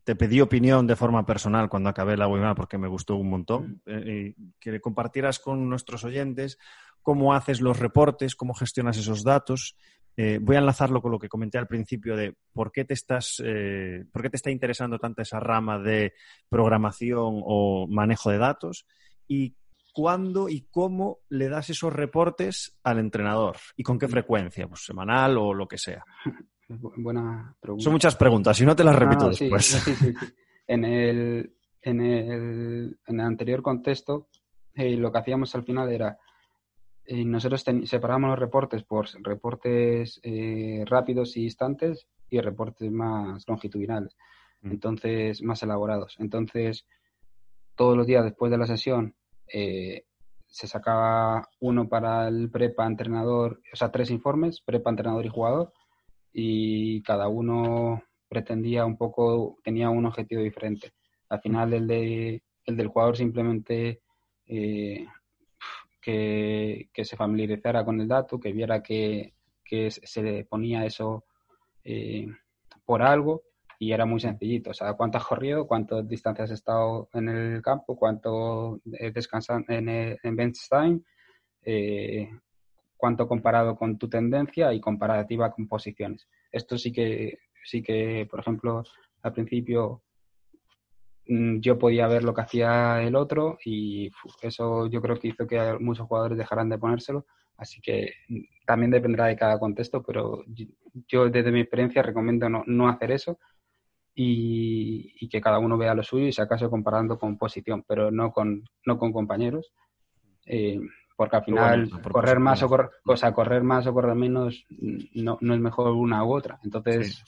[0.04, 3.82] te, pedí opinión de forma personal cuando acabé la webinar porque me gustó un montón,
[3.86, 6.58] eh, que compartieras con nuestros oyentes
[7.02, 9.76] cómo haces los reportes, cómo gestionas esos datos
[10.16, 13.42] eh, voy a enlazarlo con lo que comenté al principio de por qué te estás,
[13.44, 16.14] eh, por qué te está interesando tanto esa rama de
[16.48, 18.86] programación o manejo de datos
[19.28, 19.54] y
[19.92, 25.36] cuándo y cómo le das esos reportes al entrenador y con qué frecuencia, pues semanal
[25.36, 26.04] o lo que sea.
[26.68, 27.84] Buena pregunta.
[27.84, 29.86] Son muchas preguntas, si no te las repito después.
[30.66, 34.28] en, el, en, el, en, el, anterior contexto,
[34.74, 36.18] eh, lo que hacíamos al final era
[37.06, 44.16] y nosotros separamos los reportes por reportes eh, rápidos y instantes y reportes más longitudinales,
[44.62, 44.70] mm.
[44.70, 46.16] entonces más elaborados.
[46.18, 46.86] Entonces,
[47.76, 49.14] todos los días después de la sesión
[49.52, 50.04] eh,
[50.46, 55.72] se sacaba uno para el prepa entrenador, o sea, tres informes, prepa entrenador y jugador,
[56.32, 60.92] y cada uno pretendía un poco, tenía un objetivo diferente.
[61.28, 64.00] Al final el, de, el del jugador simplemente
[64.46, 65.06] eh,
[66.06, 69.34] que, se familiarizara con el dato, que viera que,
[69.90, 71.24] se le ponía eso
[71.82, 72.28] eh,
[72.84, 73.42] por algo
[73.80, 74.70] y era muy sencillito.
[74.70, 79.88] O sea, cuánto has corrido, cuántas distancias has estado en el campo, cuánto descansado en,
[79.88, 81.00] en bench time,
[81.64, 82.30] eh,
[82.96, 86.28] cuánto comparado con tu tendencia y comparativa con posiciones.
[86.52, 88.84] Esto sí que, sí que, por ejemplo,
[89.22, 90.04] al principio
[91.26, 94.10] yo podía ver lo que hacía el otro y
[94.42, 97.26] eso yo creo que hizo que muchos jugadores dejaran de ponérselo.
[97.56, 100.44] Así que mm, también dependerá de cada contexto, pero
[101.08, 103.38] yo desde mi experiencia recomiendo no, hacer eso
[104.14, 108.30] y, que cada uno vea lo suyo y si acaso comparando con posición, pero no
[108.32, 109.72] con, no con compañeros.
[110.46, 110.80] Eh,
[111.16, 115.22] porque al final correr más o correr, o sea, correr más o correr menos mm,
[115.24, 116.60] no, no es mejor una u otra.
[116.62, 117.24] Entonces,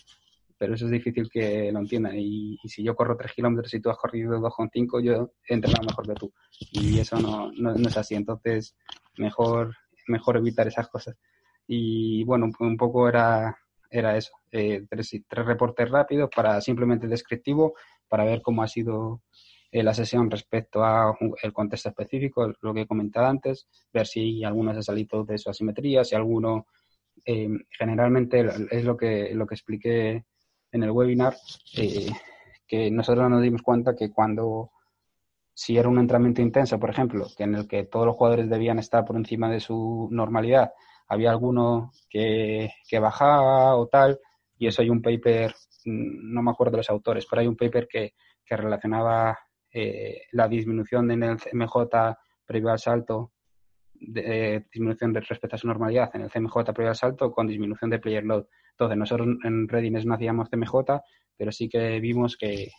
[0.59, 2.18] pero eso es difícil que lo entiendan.
[2.18, 6.07] Y, si yo corro 3 kilómetros y tú has corrido 2,5, yo he entrenado mejor
[6.07, 6.33] que tú.
[6.73, 8.16] Y eso no, no, es así.
[8.16, 8.77] Entonces,
[9.16, 9.75] mejor,
[10.09, 11.16] mejor evitar esas cosas.
[11.66, 13.57] Y bueno, un poco era,
[13.90, 14.33] era eso.
[14.51, 17.75] Eh, tres, tres, reportes rápidos para simplemente descriptivo,
[18.09, 19.23] para ver cómo ha sido
[19.71, 24.42] eh, la sesión respecto a el contexto específico, lo que he comentado antes, ver si
[24.42, 26.66] alguno se ha salido de su asimetría, si alguno
[27.25, 30.25] eh, generalmente es lo que, lo que expliqué
[30.72, 31.37] en el webinar
[31.76, 32.11] eh,
[32.66, 34.70] que nosotros nos dimos cuenta que cuando
[35.54, 38.78] si era un entrenamiento intenso, por ejemplo, que en el que todos los jugadores debían
[38.78, 40.72] estar por encima de su normalidad,
[41.09, 44.20] había alguno que, que bajaba o tal,
[44.57, 45.52] y eso hay un paper,
[45.85, 49.37] mm, no me acuerdo de los autores, pero hay un paper que, que relacionaba
[49.72, 53.33] eh, la disminución en el CMJ previo al salto,
[54.00, 57.46] de, eh, disminución de respecto a su normalidad en el CMJ previo al salto con
[57.46, 58.46] disminución de player load.
[58.70, 61.02] Entonces, nosotros en Readiness no hacíamos CMJ,
[61.37, 62.70] pero sí que vimos que,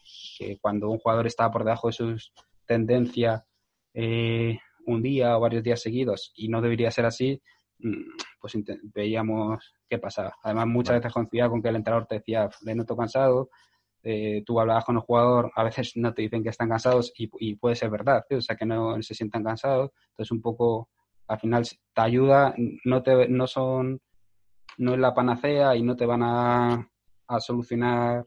[0.61, 2.17] cuando un jugador estaba por debajo de su
[2.65, 3.45] tendencia
[3.93, 7.41] eh, un día o varios días seguidos y no debería ser así,
[7.79, 8.53] mm, pues
[8.93, 10.33] veíamos qué pasaba.
[10.43, 13.49] Además, muchas veces coincidía con que el entrenador te decía, le noto cansado,
[14.01, 17.55] eh, tú hablabas con el jugador, a veces no te dicen que están cansados y,
[17.55, 19.91] puede ser verdad, o sea, que no se sientan cansados.
[20.11, 20.89] Entonces, un poco,
[21.29, 21.63] al final
[21.93, 24.01] te ayuda, no, te, no son
[24.79, 26.89] no es la panacea y no te van a,
[27.39, 28.25] solucionar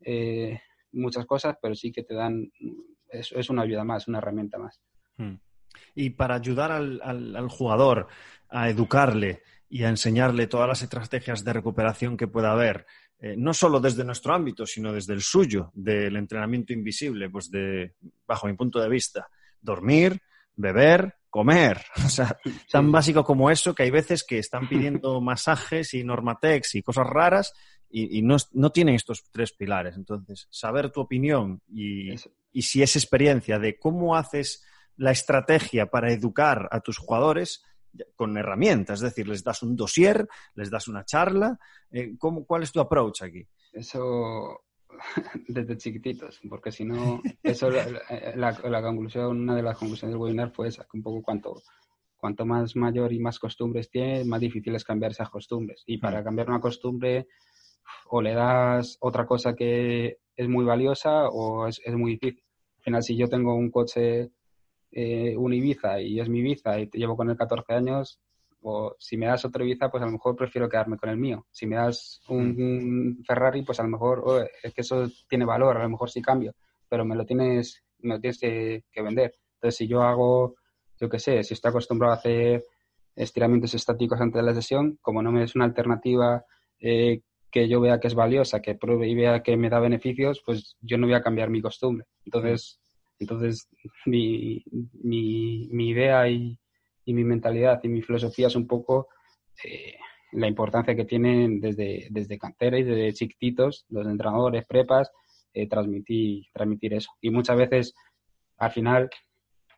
[0.00, 0.58] eh,
[0.92, 2.50] muchas cosas, pero sí que te dan,
[3.08, 4.80] es, es una ayuda más, una herramienta más.
[5.18, 5.34] Hmm.
[5.94, 8.08] Y para ayudar al, jugador
[8.48, 12.86] a educarle y a enseñarle todas las estrategias de recuperación que pueda haber,
[13.18, 17.94] eh, no solo desde nuestro ámbito, sino desde el suyo, del entrenamiento invisible, pues de,
[18.26, 19.28] bajo mi punto de vista,
[19.60, 20.20] dormir,
[20.56, 21.82] beber, comer.
[22.06, 22.38] O sea,
[22.70, 27.06] tan básico como eso que hay veces que están pidiendo masajes y normatex y cosas
[27.08, 27.54] raras
[27.94, 28.38] y, no,
[28.70, 29.96] tienen estos tres pilares.
[29.96, 32.12] Entonces, saber tu opinión y,
[32.52, 34.64] y si es experiencia de cómo haces
[34.96, 37.62] la estrategia para educar a tus jugadores
[38.16, 41.58] con herramientas, es decir, les das un dossier, les das una charla.
[41.90, 43.46] Eh, ¿cómo, ¿Cuál es tu approach aquí?
[43.72, 44.64] Eso
[45.48, 50.50] desde chiquititos, porque si no, eso la, la, conclusión, una de las conclusiones del webinar
[50.50, 51.62] fue esa, que un poco cuanto,
[52.16, 55.82] cuanto más mayor y más costumbres tiene, más difícil es cambiar esas costumbres.
[55.86, 56.24] Y para mm.
[56.24, 57.26] cambiar una costumbre,
[58.10, 62.44] o le das otra cosa que es muy valiosa o es, es muy difícil.
[62.78, 64.30] Al final, si yo tengo un coche,
[64.90, 68.20] eh, un Ibiza y es mi Ibiza y te llevo con él 14 años,
[68.62, 71.46] o si me das otro Ibiza, pues a lo mejor prefiero quedarme con el mío.
[71.50, 73.24] Si me das un, mm.
[73.24, 76.22] Ferrari, pues a lo mejor oh, es que eso tiene valor, a lo mejor sí
[76.22, 76.54] cambio,
[76.88, 79.34] pero me lo tienes, me lo tienes que, vender.
[79.54, 80.54] Entonces, si yo hago,
[81.00, 82.64] yo qué sé, si estoy acostumbrado a hacer
[83.14, 86.44] estiramientos estáticos antes de la sesión, como no me es una alternativa
[86.78, 90.42] eh, que yo vea que es valiosa, que pruebe y vea que me da beneficios,
[90.44, 92.06] pues yo no voy a cambiar mi costumbre.
[92.24, 92.80] Entonces,
[93.18, 93.68] entonces
[94.06, 94.64] mi,
[95.02, 96.58] mi, mi idea y,
[97.04, 99.08] y mi mentalidad y mi filosofía es un poco
[99.64, 99.96] eh,
[100.32, 105.10] la importancia que tienen desde, desde cantera y desde chiquititos, los entrenadores, prepas,
[105.52, 107.10] eh, transmitir, transmitir eso.
[107.20, 107.94] Y muchas veces,
[108.56, 109.10] al final,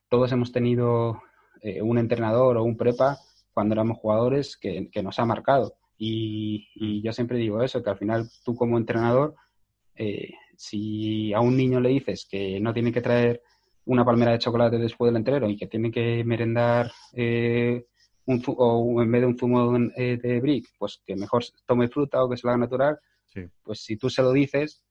[0.09, 1.21] todos hemos tenido
[1.61, 3.19] eh, un entrenador o un prepa
[3.53, 5.77] cuando éramos jugadores que, que nos ha marcado.
[5.97, 9.35] Y, y, yo siempre digo eso, que al final tú como entrenador,
[10.57, 13.43] si a un niño le dices que no tiene que traer
[13.87, 17.87] una palmera de chocolate después del entreno y que tiene que merendar eh,
[18.27, 22.23] un, o en vez de un zumo eh, de brick, pues que mejor tome fruta
[22.23, 22.99] o que se lo haga natural,
[23.63, 24.83] pues si tú se lo dices,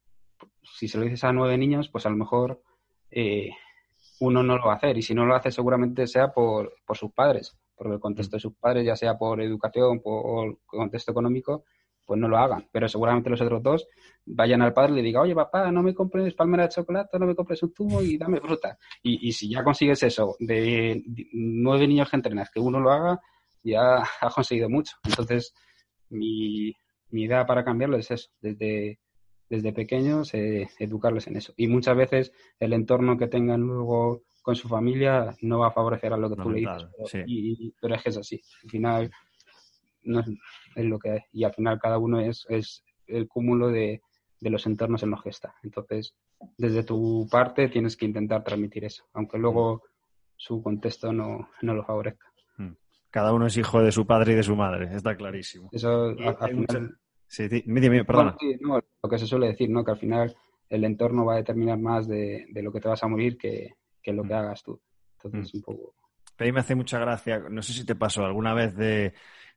[0.62, 2.62] si se lo dices a nueve niños, pues a lo mejor
[3.10, 3.52] eh,
[4.20, 4.98] uno no lo va a hacer.
[4.98, 8.42] Y si no lo hace seguramente sea por, por sus padres, por el contexto de
[8.42, 11.64] sus padres, ya sea por educación, por contexto económico,
[12.06, 12.68] pues no lo hagan.
[12.72, 13.88] Pero seguramente los otros dos
[14.26, 17.26] vayan al padre y le digan, oye papá, no me compres palmera de chocolate, no
[17.26, 18.78] me compres un zumo y dame fruta.
[19.02, 23.20] Y, y si ya consigues eso de, nueve niños que entrenas, que uno lo haga,
[23.64, 24.96] ya ha conseguido mucho.
[25.04, 25.54] Entonces,
[26.10, 26.74] mi,
[27.10, 29.00] mi idea para cambiarlo es eso, desde,
[29.50, 31.54] desde pequeños eh, educarles en eso.
[31.58, 36.12] Y muchas veces el entorno que tengan luego con su familia no va a favorecer
[36.12, 36.86] a lo que tú le dices.
[37.12, 37.26] Pero,
[37.82, 38.42] pero es que es así.
[38.64, 39.12] Al final
[40.04, 41.20] no es, lo que hay.
[41.32, 44.02] Y al final cada uno es, es el cúmulo de,
[44.40, 45.56] de los entornos en los que está.
[45.64, 46.14] Entonces,
[46.58, 49.84] desde tu parte tienes que intentar transmitir eso, aunque luego
[50.36, 52.28] su contexto no, no lo favorezca.
[52.58, 52.74] Hmm.
[53.10, 55.70] Cada uno es hijo de su padre y de su madre, está clarísimo.
[55.72, 56.14] Eso,
[57.28, 57.48] Sí,
[58.06, 58.38] perdona.
[58.62, 59.84] lo que se suele decir, ¿no?
[59.84, 60.36] Que al final
[60.70, 63.74] el entorno va a determinar más de, de lo que te vas a morir que,
[64.04, 64.38] que lo que hmm.
[64.38, 64.80] hagas tú.
[65.16, 65.58] Entonces, hmm.
[65.58, 65.96] un poco...
[66.36, 69.14] Pero ahí me hace mucha gracia, no sé si te pasó alguna vez de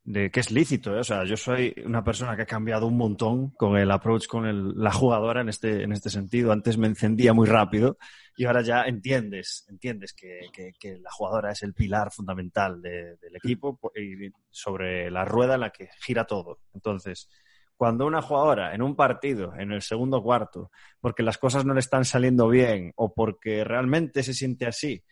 [0.06, 0.94] de que es lícito.
[0.96, 1.00] ¿eh?
[1.00, 4.80] O sea, yo soy una persona que ha cambiado un montón con el approach con
[4.80, 6.52] la jugadora en este, en este sentido.
[6.52, 7.98] Antes me encendía muy rápido
[8.36, 10.42] y ahora ya entiendes, entiendes que,
[10.78, 15.70] que, la jugadora es el pilar fundamental del equipo y sobre la rueda en la
[15.70, 16.60] que gira todo.
[16.72, 17.28] Entonces,
[17.76, 21.80] cuando una jugadora en un partido, en el segundo cuarto, porque las cosas no le
[21.80, 25.02] están saliendo bien o porque realmente se siente así,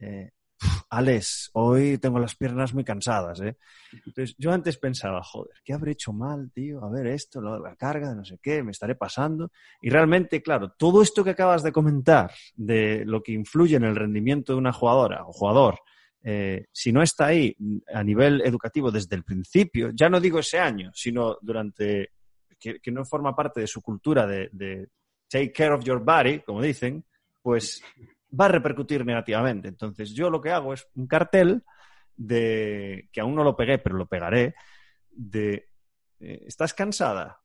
[0.00, 0.32] eh,
[0.90, 3.56] Alex, hoy tengo las piernas muy cansadas, ¿eh?
[3.92, 6.84] Entonces, yo antes pensaba, joder, ¿qué habré hecho mal, tío?
[6.84, 9.50] A ver, esto, la carga de no sé qué, me estaré pasando.
[9.80, 13.96] Y realmente, claro, todo esto que acabas de comentar de lo que influye en el
[13.96, 15.78] rendimiento de una jugadora o jugador,
[16.22, 17.56] eh, si no está ahí
[17.92, 22.12] a nivel educativo desde el principio, ya no digo ese año, sino durante,
[22.58, 24.88] que, no forma parte de su cultura de
[25.28, 27.04] take care of your body, como dicen,
[27.42, 27.82] pues
[28.38, 29.68] va a repercutir negativamente.
[29.68, 31.62] Entonces, yo lo que hago es un cartel
[32.16, 34.54] de, que aún no lo pegué, pero lo pegaré,
[35.10, 35.68] de,
[36.20, 37.40] eh, ¿estás cansada?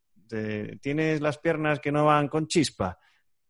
[0.81, 2.99] ¿Tienes las piernas que no van con chispa?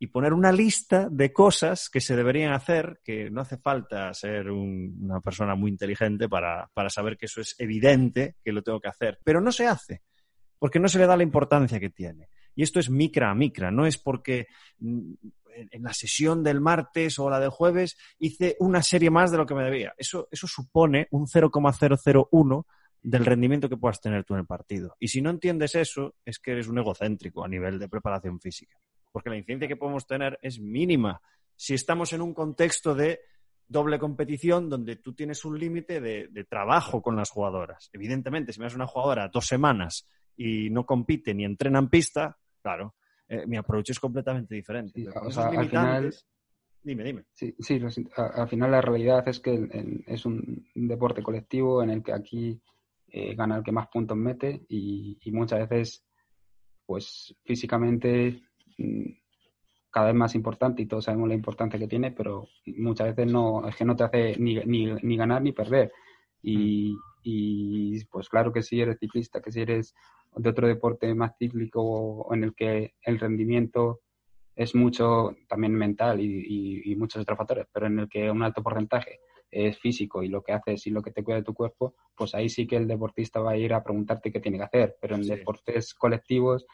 [0.02, 4.50] Y poner una lista de cosas que se deberían hacer, que no hace falta ser
[4.50, 8.88] una persona muy inteligente para, para saber que eso es evidente, que lo tengo que
[8.88, 10.04] hacer, pero no se hace,
[10.58, 12.30] porque no se le da la importancia que tiene.
[12.56, 14.48] Y esto es micra a micra, no es porque
[14.80, 15.14] mm,
[15.72, 19.46] en, la sesión del martes o la del jueves hice una serie más de lo
[19.46, 19.94] que me debía.
[19.98, 22.68] Eso, eso supone un 0,001
[23.02, 24.96] del rendimiento que puedas tener tú en el partido.
[25.00, 28.78] Y si no entiendes eso, es que eres un egocéntrico a nivel de preparación física.
[29.12, 31.22] Porque la incidencia que podemos tener es mínima
[31.56, 33.22] si estamos en un contexto de
[33.68, 37.90] doble competición donde tú tienes un límite de, de, trabajo con las jugadoras.
[37.94, 42.38] Evidentemente, si me das una jugadora dos semanas y no compite ni entrena en pista,
[42.62, 42.96] claro,
[43.30, 45.06] eh, mi approach es completamente diferente.
[45.16, 46.14] al final,
[46.82, 47.26] Dime, dime.
[47.34, 47.80] Sí, sí
[48.16, 49.70] al final la realidad es que
[50.08, 52.62] es un deporte colectivo en el que aquí
[53.08, 56.06] eh, gana el que más puntos mete y, muchas veces,
[56.86, 58.44] pues físicamente
[58.78, 59.12] mm,
[59.90, 63.68] cada vez más importante y todos sabemos la importancia que tiene, pero muchas veces no
[63.68, 65.92] es que no te hace ni, ni, ganar ni perder.
[66.42, 69.96] Y, y, pues claro que si eres ciclista, que si eres
[70.36, 74.02] de otro deporte más cíclico o en el que el rendimiento
[74.56, 78.62] es mucho también mental y, y, muchos otros factores, pero en el que un alto
[78.62, 81.96] porcentaje es físico y lo que haces y lo que te cuida de tu cuerpo,
[82.16, 84.98] pues ahí sí que el deportista va a ir a preguntarte qué tiene que hacer.
[85.02, 86.66] Pero en deportes colectivos,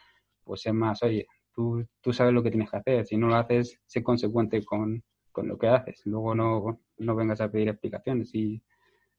[0.44, 3.06] pues es más, oye, tú, tú sabes lo que tienes que hacer.
[3.06, 6.02] Si no lo haces, sé consecuente con, con lo que haces.
[6.04, 8.34] Luego no, no vengas a pedir explicaciones.
[8.34, 8.62] Y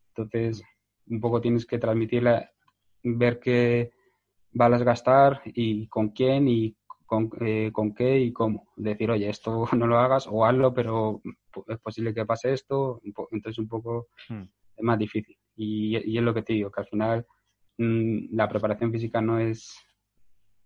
[0.09, 0.61] entonces,
[1.09, 2.49] un poco tienes que transmitirle,
[3.03, 3.91] ver qué
[4.51, 8.67] balas gastar y con quién y con, eh, con qué y cómo.
[8.75, 11.21] Decir, oye, esto no lo hagas o hazlo, pero
[11.67, 13.01] es posible que pase esto.
[13.31, 14.43] Entonces, un poco hmm.
[14.75, 15.37] es más difícil.
[15.55, 17.25] Y, y, es lo que te digo, que al final
[17.77, 19.75] mm, la preparación física no es.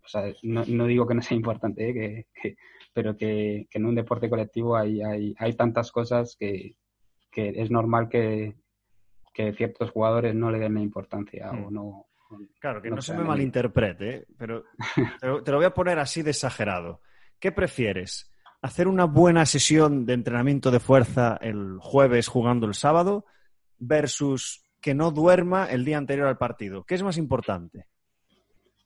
[0.04, 2.26] O sea, no, no digo que no sea importante, ¿eh?
[2.34, 2.56] que,
[2.92, 6.74] pero que, que, en un deporte colectivo hay, hay, hay tantas cosas que,
[7.30, 8.56] que es normal que,
[9.32, 11.74] que ciertos jugadores no le den la importancia o hmm.
[11.74, 12.06] no,
[12.60, 14.64] Claro, que no, se me malinterprete, pero
[15.20, 17.00] te lo, voy a poner así de exagerado.
[17.38, 18.32] ¿Qué prefieres?
[18.60, 23.26] ¿Hacer una buena sesión de entrenamiento de fuerza el jueves jugando el sábado
[23.78, 26.84] versus que no duerma el día anterior al partido?
[26.84, 27.86] ¿Qué es más importante?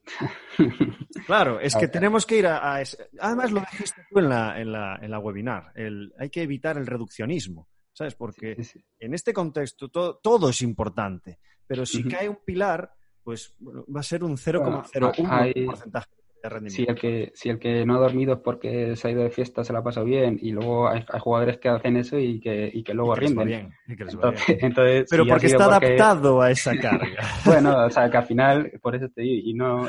[1.26, 2.80] Claro, es que tenemos que ir a,
[3.20, 4.70] Además, lo dijiste tú en la, en
[5.10, 5.72] la, webinar.
[6.18, 8.14] hay que evitar el reduccionismo, ¿sabes?
[8.14, 8.56] Porque
[8.98, 11.38] en este contexto todo, es importante.
[11.66, 12.92] Pero si cae un pilar,
[13.22, 16.10] pues va a ser un 0,01 porcentaje
[16.42, 16.76] de rendimiento.
[16.76, 19.30] Si el, que, si el que no ha dormido es porque se ha ido de
[19.30, 22.70] fiesta, se la ha pasado bien, y luego hay, jugadores que hacen eso y que,
[22.72, 23.72] y que luego rinden.
[23.88, 27.22] entonces, Pero porque está adaptado a esa carga.
[27.46, 29.88] bueno, o sea, que al final, por eso te digo, y, no,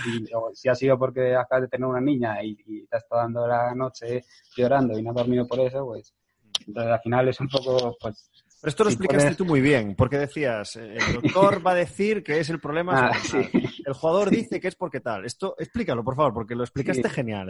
[0.53, 3.45] si ha sido porque acabas de tener una niña y, y te has estado dando
[3.45, 4.23] la noche
[4.55, 6.15] llorando y no has dormido por eso, pues
[6.65, 8.29] entonces al final es un poco, pues,
[8.59, 12.39] pero esto lo explicaste tú muy bien, porque decías, el doctor va a decir que
[12.39, 13.11] es el problema.
[13.11, 13.17] Ah,
[13.85, 15.25] el jugador dice que es porque tal.
[15.25, 17.49] Esto, explícalo, por favor, porque lo explicaste genial.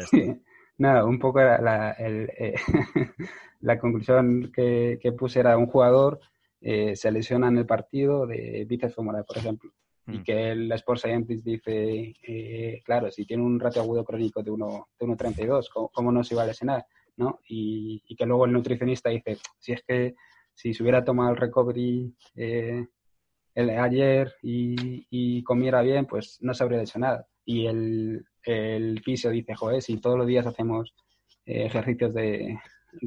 [0.80, 2.56] Nada, un poco la, eh,
[3.62, 6.20] la conclusión que, puse era un jugador
[6.60, 9.72] eh, se lesiona en el partido de bíceps femoral, por ejemplo,
[10.08, 10.24] y mm.
[10.24, 15.36] que el Sport Scientist dice, eh, claro, si tiene un ratio agudo crónico de 1,32,
[15.36, 16.86] de ¿cómo, ¿cómo, no se iba a lesionar?
[17.18, 17.40] ¿No?
[17.48, 20.16] Y, que luego el nutricionista dice, si es que
[20.54, 22.88] si se hubiera tomado el recovery eh,
[23.54, 27.28] el, ayer y, comiera bien, pues no se habría hecho nada.
[27.46, 30.94] Y el, el fisio dice, joder, si todos los días hacemos
[31.46, 32.58] eh, ejercicios de,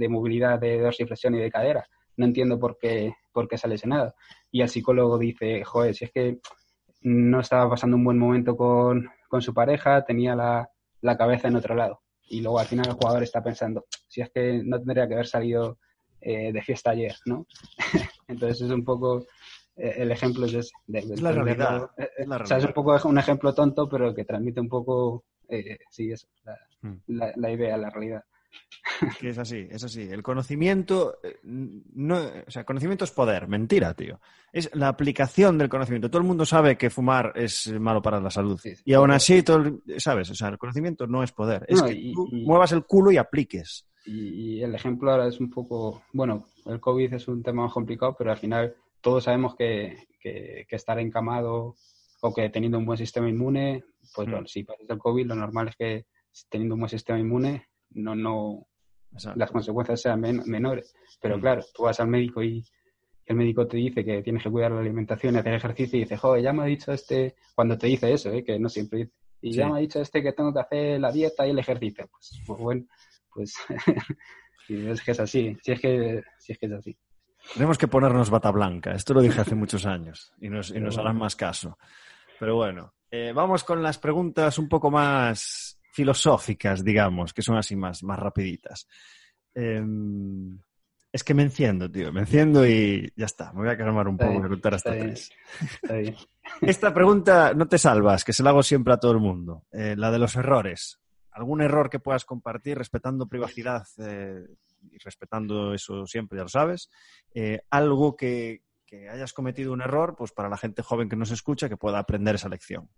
[0.08, 1.86] movilidad de dorsiflexión y de cadera,
[2.16, 4.14] no entiendo por qué, por qué se ha lesionado.
[4.50, 6.38] Y el psicólogo dice, joder, si es que
[7.02, 9.08] no estaba pasando un buen momento con,
[9.40, 10.68] su pareja, tenía la,
[11.00, 12.00] la cabeza en otro lado.
[12.30, 15.26] Y luego al final el jugador está pensando, si es que no tendría que haber
[15.26, 15.78] salido
[16.20, 17.46] eh, de fiesta ayer, ¿no?
[18.28, 19.26] Entonces es un poco
[19.76, 21.90] eh, el ejemplo es, es la realidad.
[21.98, 25.24] Eh, o sea, es un poco un ejemplo tonto, pero que transmite un poco,
[25.90, 26.28] sí, eso,
[26.82, 26.94] hmm.
[27.08, 28.22] la, la, idea, la realidad.
[29.20, 30.02] Que es así, es así.
[30.02, 34.20] El conocimiento, no, o sea, conocimiento es poder, mentira, tío.
[34.52, 36.10] Es la aplicación del conocimiento.
[36.10, 38.60] Todo el mundo sabe que fumar es malo para la salud.
[38.84, 40.30] y aún así, todo, ¿sabes?
[40.30, 41.64] O sea, el conocimiento no es poder.
[41.68, 43.86] Es que tú muevas el culo y apliques.
[44.04, 48.14] Y, el ejemplo ahora es un poco, bueno, el COVID es un tema más complicado,
[48.16, 51.76] pero al final todos sabemos que, que, estar encamado
[52.20, 53.84] o que teniendo un buen sistema inmune,
[54.14, 54.30] pues mm.
[54.30, 56.06] bueno, si pasas el COVID, lo normal es que
[56.48, 58.66] teniendo un buen sistema inmune, no, no,
[59.34, 60.94] las consecuencias sean menores.
[61.20, 61.40] Pero mm.
[61.40, 62.64] claro, tú vas al médico y
[63.26, 66.18] el médico te dice que tienes que cuidar la alimentación y hacer ejercicio y dices,
[66.18, 68.42] joder, ya me ha dicho este, cuando te dice eso, ¿eh?
[68.42, 69.12] que no siempre dice,
[69.42, 72.08] y ya me ha dicho este que tengo que hacer la dieta y el ejercicio.
[72.10, 72.86] Pues, pues bueno,
[73.32, 73.54] pues
[74.68, 76.98] es que es así, si es que, si es que es así.
[77.54, 80.98] Tenemos que ponernos bata blanca, esto lo dije hace muchos años y nos, y nos
[80.98, 81.78] harán más caso.
[82.38, 87.76] Pero bueno, eh, vamos con las preguntas un poco más filosóficas, digamos, que son así
[87.76, 88.86] más, más rapiditas.
[89.54, 90.58] Em,
[91.12, 94.16] es que me enciendo, tío, me enciendo y ya está, me voy a calmar un
[94.16, 95.30] poco, voy a contar hasta tres.
[96.60, 99.94] Esta pregunta no te salvas, que se la hago siempre a todo el mundo, eh,
[99.96, 101.00] la de los errores
[101.32, 104.46] algún error que puedas compartir respetando privacidad eh,
[104.90, 106.90] y respetando eso siempre, ya lo sabes.
[107.34, 108.62] Eh, algo que,
[109.08, 112.34] hayas cometido un error, pues para la gente joven que nos escucha, que pueda aprender
[112.34, 112.90] esa lección.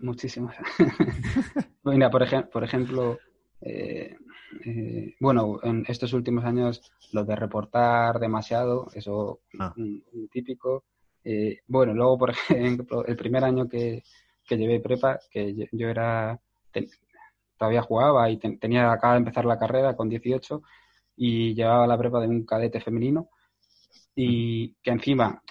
[0.00, 0.56] Muchísimas.
[1.84, 3.18] Mira, por, por ejemplo,
[3.60, 4.16] eh,
[4.64, 9.74] eh, bueno, en estos últimos años lo de reportar demasiado, eso ah.
[9.76, 10.84] un, típico.
[11.24, 14.02] Eh, bueno, luego, por ejemplo, el primer año que,
[14.46, 16.40] que llevé prepa, que yo, era,
[17.56, 20.62] todavía jugaba y tenía, acaba de empezar la carrera con 18
[21.16, 23.28] y llevaba la prepa de un cadete femenino
[24.14, 25.42] y que encima,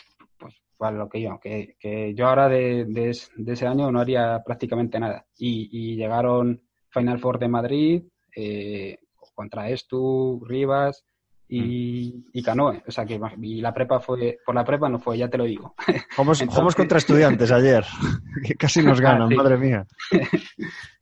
[0.77, 4.99] para lo que yo, que, que yo ahora de, de, ese año no haría prácticamente
[4.99, 5.25] nada.
[5.37, 8.03] Y, y llegaron Final Four de Madrid,
[8.35, 8.97] eh,
[9.33, 11.03] contra Estu, Rivas
[11.47, 12.29] y, mm.
[12.33, 12.83] y, Canoe.
[12.87, 15.45] O sea que y la prepa fue, por la prepa no fue, ya te lo
[15.45, 15.75] digo.
[16.15, 17.85] Jugamos, contra estudiantes ayer,
[18.43, 19.85] que casi nos ganan, madre mía.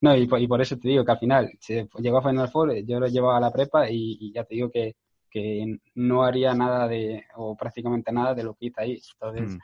[0.01, 2.75] no, y, y, por eso te digo que al final se llegó a Final Four,
[2.85, 4.95] yo lo llevaba a la prepa y, ya te digo que,
[5.35, 9.01] que no haría nada de, o prácticamente nada de lo que hice ahí.
[9.15, 9.57] Entonces,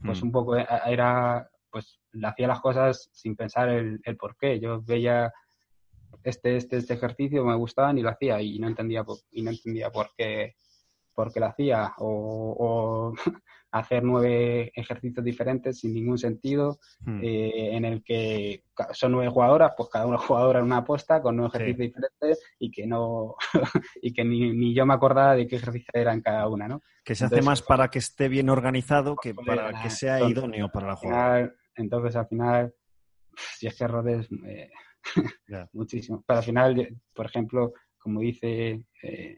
[0.00, 0.06] mm.
[0.06, 0.26] pues mm.
[0.26, 4.58] un poco era, pues hacía las cosas sin pensar el, el por qué.
[4.58, 5.32] Yo veía
[6.24, 9.90] este, este, este ejercicio me gustaba y lo hacía y no entendía, y no entendía
[9.90, 10.56] por qué,
[11.14, 13.14] por qué lo hacía o,
[13.72, 17.20] hacer nueve ejercicios diferentes sin ningún sentido hmm.
[17.22, 21.36] eh, en el que son nueve jugadoras, pues cada una jugadora en una apuesta con
[21.36, 23.34] nueve ejercicios diferentes y que no
[24.02, 26.82] y que ni, ni, yo me acordaba de qué ejercicio eran cada una, ¿no?
[27.02, 30.88] Que se hace más para que esté bien organizado que para que sea idóneo para
[30.88, 31.54] la jugadora.
[31.74, 32.74] Entonces al final,
[33.56, 34.28] si es que errores...
[34.46, 34.70] Eh,
[35.72, 36.22] muchísimo.
[36.26, 39.36] Pero al final, por ejemplo, como dice eh,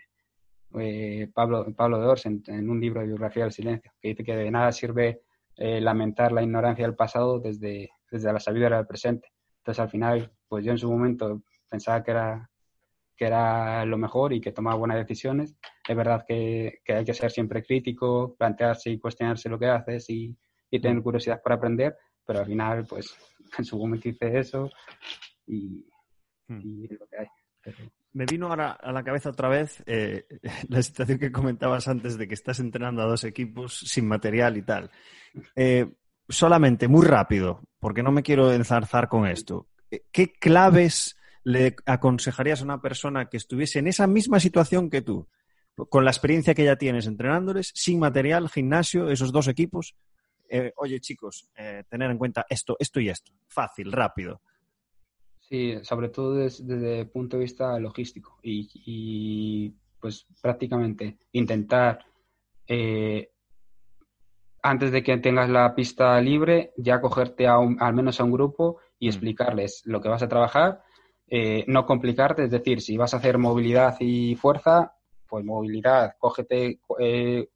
[0.81, 4.51] eh, Pablo, Pablo Dors en, un libro de biografía del silencio, que dice que de
[4.51, 5.23] nada sirve
[5.57, 9.29] eh, lamentar la ignorancia del pasado desde, desde la sabiduría del presente.
[9.59, 12.51] Entonces, al final, pues yo en su momento pensaba que era
[13.17, 15.55] que era lo mejor y que tomaba buenas decisiones.
[15.89, 20.11] Es verdad que, que hay que ser siempre crítico, plantearse y cuestionarse lo que haces
[20.11, 20.37] y,
[20.69, 21.97] y tener curiosidad por aprender,
[22.27, 23.17] pero al final, pues
[23.59, 24.69] en su momento hice eso
[25.47, 26.61] Hmm.
[26.63, 27.27] y, lo que hay.
[28.15, 30.27] Me vino ahora a la cabeza otra vez eh,
[30.69, 34.63] la situación que comentabas antes de que estás entrenando a dos equipos sin material y
[34.63, 34.91] tal.
[35.57, 35.93] Eh,
[36.29, 39.67] solamente, muy rápido, porque no me quiero enzarzar con esto.
[39.91, 45.03] Eh, ¿Qué claves le aconsejarías a una persona que estuviese en esa misma situación que
[45.03, 45.29] tú,
[45.75, 49.95] con la experiencia que ya tienes entrenándoles, sin material, gimnasio, esos dos equipos?
[50.77, 51.51] oye, chicos,
[51.89, 53.33] tener en cuenta esto, esto y esto.
[53.49, 54.41] Fácil, rápido.
[55.55, 62.05] Sí, sobre todo desde, el punto de vista logístico y, pues prácticamente intentar
[62.67, 63.31] eh,
[64.65, 68.81] antes de que tengas la pista libre ya cogerte a al menos a un grupo
[68.99, 69.11] y mm.
[69.11, 70.83] explicarles lo que vas a trabajar,
[71.29, 74.97] eh, no complicarte, es decir, si vas a hacer movilidad y fuerza,
[75.29, 77.49] pues movilidad, cógete eh,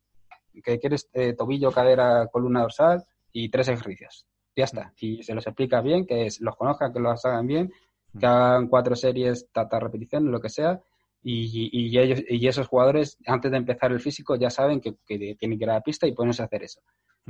[0.62, 4.24] que quieres tobillo, cadera, columna dorsal y tres ejercicios
[4.58, 4.92] ya está.
[4.98, 7.72] Y se los explica bien, que los conozcan, que los hagan bien,
[8.18, 10.80] que hagan cuatro series, tata repetición, lo que sea,
[11.22, 15.34] y, y, ellos, y esos jugadores, antes de empezar el físico, ya saben que, que
[15.34, 16.80] tienen que ir a la pista y ponerse a hacer eso.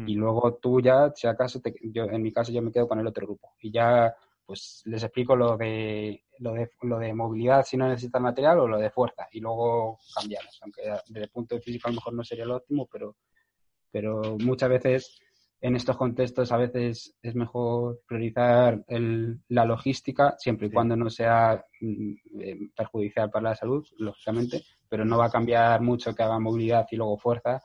[0.07, 3.07] Y luego tú ya, si acaso, yo, en mi caso yo me quedo con el
[3.09, 3.55] otro grupo.
[3.61, 4.15] Y ya,
[4.47, 8.69] pues les explico lo de, lo de, lo de movilidad si no necesitan material o
[8.69, 9.27] lo de fuerza.
[9.33, 10.57] Y luego cambiamos.
[10.63, 13.17] Aunque desde el punto de físico a lo mejor no sería lo óptimo, pero,
[13.91, 15.19] pero muchas veces
[15.61, 18.85] en estos contextos a veces es mejor priorizar
[19.49, 25.05] la logística, siempre y cuando no sea mm, eh, perjudicial para la salud, lógicamente, pero
[25.05, 27.61] no va a cambiar mucho que haga movilidad y luego fuerza.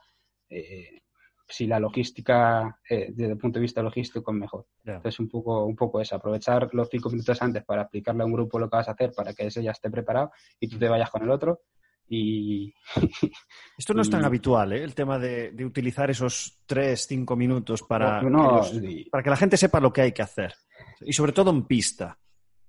[0.48, 1.02] Eh,
[1.46, 4.66] si la logística, eh, desde el punto de vista logístico, es mejor.
[4.82, 8.32] Entonces, un poco, un poco eso, aprovechar los cinco minutos antes para explicarle a un
[8.32, 10.88] grupo lo que vas a hacer para que ese ya esté preparado y tú te
[10.88, 11.60] vayas con el otro
[12.08, 12.72] y...
[13.78, 14.84] Esto no es tan habitual, ¿eh?
[14.84, 19.80] el tema de, utilizar esos 3, 5 minutos para, que para que la gente sepa
[19.80, 20.54] lo que hay que hacer.
[21.00, 22.18] Y sobre todo en pista.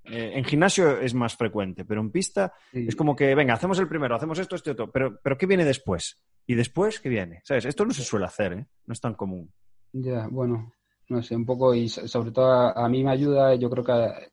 [0.04, 3.88] Eh, en gimnasio es más frecuente, pero en pista es como que, venga, hacemos el
[3.88, 6.22] primero, hacemos esto, esto, esto, pero, pero ¿qué viene después?
[6.46, 7.42] ¿Y después qué viene?
[7.44, 7.66] ¿Sabes?
[7.66, 8.68] Esto no se suele hacer, ¿eh?
[8.86, 9.52] no es tan común.
[9.94, 10.74] Ya, bueno,
[11.10, 13.84] no sé, un poco, y sobre todo a, mí me ayuda, yo creo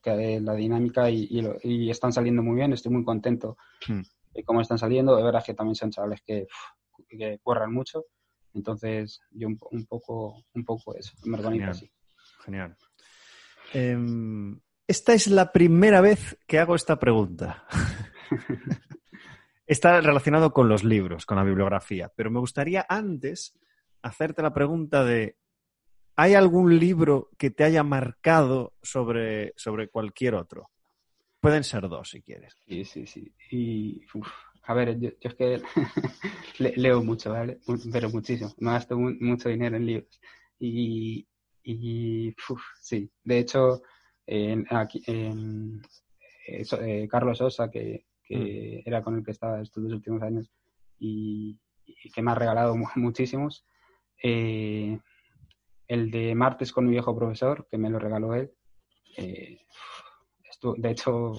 [0.03, 3.57] que, la dinámica y, están saliendo muy bien, estoy muy contento.
[3.89, 4.03] Hmm
[4.35, 5.17] y cómo están saliendo.
[5.17, 6.47] De verdad que también son chavales que,
[7.09, 8.07] que corran mucho.
[8.55, 11.91] Entonces, yo un, poco, un poco eso, me organizo así.
[12.45, 12.77] Genial.
[13.73, 17.65] Em, esta es la primera vez que hago esta pregunta.
[19.67, 23.59] Está relacionado con los libros, con la bibliografía, pero me gustaría antes
[24.03, 25.39] hacerte la pregunta de,
[26.17, 30.71] ¿hay algún libro que te haya marcado sobre, sobre cualquier otro?
[31.43, 32.55] Pueden ser dos si quieres.
[32.69, 33.35] Sí, sí, sí.
[33.51, 34.07] Y,
[34.63, 35.61] a ver, yo, es que
[36.77, 37.59] leo mucho, ¿vale?
[37.91, 38.55] Pero muchísimo.
[38.59, 40.21] Me gasto mucho dinero en libros.
[40.61, 41.27] Y,
[41.65, 42.33] y
[42.81, 43.11] sí.
[43.25, 43.83] De hecho,
[44.71, 45.81] aquí, eh,
[47.11, 48.89] Carlos Sosa, que, que mm.
[48.89, 50.49] era con el que estaba estos dos últimos años
[50.97, 51.59] y,
[52.15, 53.67] que me ha regalado muchísimos.
[54.23, 54.97] Eh,
[55.89, 58.53] el de martes con mi viejo profesor, que me lo regaló él.
[59.17, 59.59] Eh,
[60.77, 61.33] de hecho,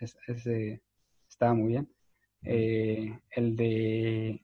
[1.28, 1.88] estaba muy bien.
[2.42, 4.42] Eh, el de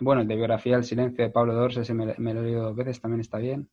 [0.00, 2.76] bueno, el de biografía del silencio de Pablo Dors, ese me, lo he leído dos
[2.76, 3.68] veces, también está bien.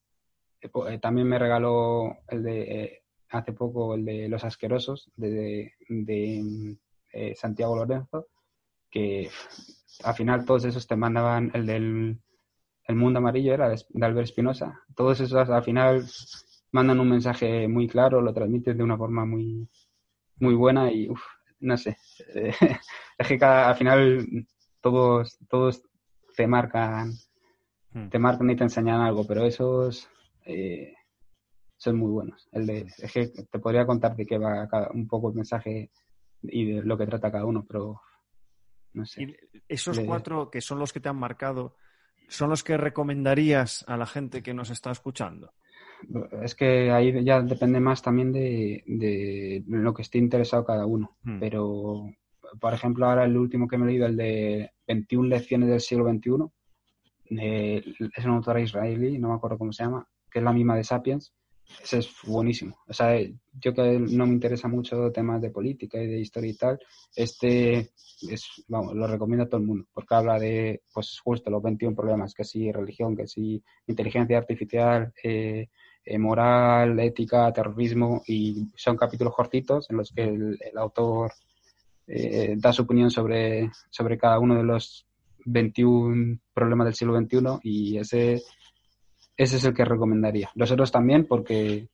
[1.02, 6.78] también me regaló el de hace poco el de Los Asquerosos, de, de,
[7.36, 8.28] Santiago Lorenzo,
[8.90, 9.30] que
[10.04, 12.20] al final todos esos te mandaban el del
[12.88, 14.84] el Mundo Amarillo, era de, Albert Espinosa.
[14.96, 16.06] Todos esos al final
[16.76, 19.66] mandan un mensaje muy claro, lo transmiten de una forma muy,
[20.40, 21.10] muy buena y,
[21.62, 21.98] no sé.
[23.18, 24.46] es que al final
[24.82, 25.82] todos, todos
[26.36, 27.14] te marcan,
[27.94, 28.10] hmm.
[28.10, 30.10] te marcan y te enseñan algo, pero esos
[30.46, 30.94] eh,
[31.78, 32.50] son muy buenos.
[32.52, 35.92] El de, es que te podría contar de qué va un poco el mensaje
[36.42, 38.02] y de lo que trata cada uno, pero
[38.92, 39.38] no sé.
[39.70, 41.78] esos cuatro que son los que te han marcado,
[42.28, 45.54] ¿son los que recomendarías a la gente que nos está escuchando?
[46.42, 51.18] Es que ahí ya depende más también de, lo que esté interesado cada uno.
[51.24, 51.40] Hmm.
[51.40, 52.10] Pero,
[52.60, 56.10] por ejemplo, ahora el último que me he leído, el de 21 lecciones del siglo
[56.10, 57.84] XXI, eh,
[58.16, 60.84] es un autor israelí, no me acuerdo cómo se llama, que es la misma de
[60.84, 61.34] Sapiens,
[61.84, 62.78] ese es buenísimo.
[62.88, 63.20] O sea,
[63.54, 66.80] yo que no me interesa mucho temas de política y de historia y tal,
[67.16, 67.92] este
[68.30, 71.96] es, vamos, lo recomiendo a todo el mundo, porque habla de, pues justo los 21
[71.96, 75.70] problemas, que si religión, que si inteligencia artificial, eh,
[76.06, 81.34] eh, moral, ética, terrorismo, y son capítulos cortitos en los que el, autor
[82.08, 85.06] eh, da su opinión sobre, sobre cada uno de los
[85.46, 88.42] 21 problemas del siglo XXI y ese
[89.38, 90.50] ese es el que recomendaría.
[90.56, 91.90] Los otros también porque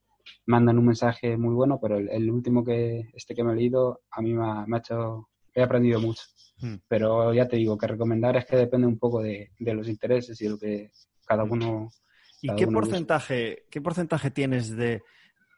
[0.46, 4.22] mandan un mensaje muy bueno, pero el, último que este que me he leído a
[4.22, 6.24] mí me ha, hecho, he aprendido mucho.
[6.60, 6.76] Hmm.
[6.88, 10.46] Pero ya te digo, que recomendar es que depende un poco de, los intereses y
[10.46, 10.92] de lo que
[11.26, 11.90] cada uno...
[12.42, 15.04] ¿Y qué porcentaje, qué porcentaje tienes de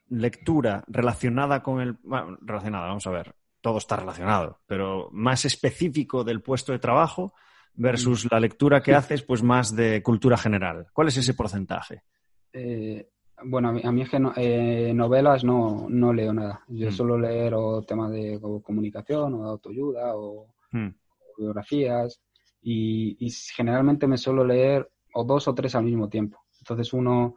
[0.10, 1.98] lectura relacionada con el...
[2.04, 7.34] Bueno, relacionada, vamos a ver, todo está relacionado, pero más específico del puesto de trabajo
[7.76, 10.88] versus la lectura que haces, pues más de cultura general.
[10.94, 12.04] ¿Cuál es ese porcentaje?
[12.52, 13.10] Eh,
[13.46, 16.64] bueno, a mí, es que eh, novelas no, no, leo nada.
[16.68, 16.92] Yo mm.
[16.92, 20.90] suelo leer o temas de comunicación o de autoayuda o, mm.
[21.38, 22.22] biografías
[22.62, 26.43] y, generalmente me suelo leer o dos o tres al mismo tiempo.
[26.64, 27.36] Entonces uno,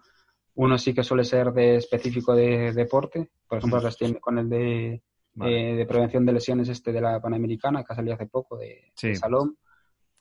[0.54, 4.12] uno sí que suele ser de específico de deporte, por ejemplo, mm.
[4.20, 5.02] con el de,
[5.42, 8.92] eh, de prevención de lesiones este de la Panamericana que ha salido hace poco de,
[9.02, 9.56] de Salón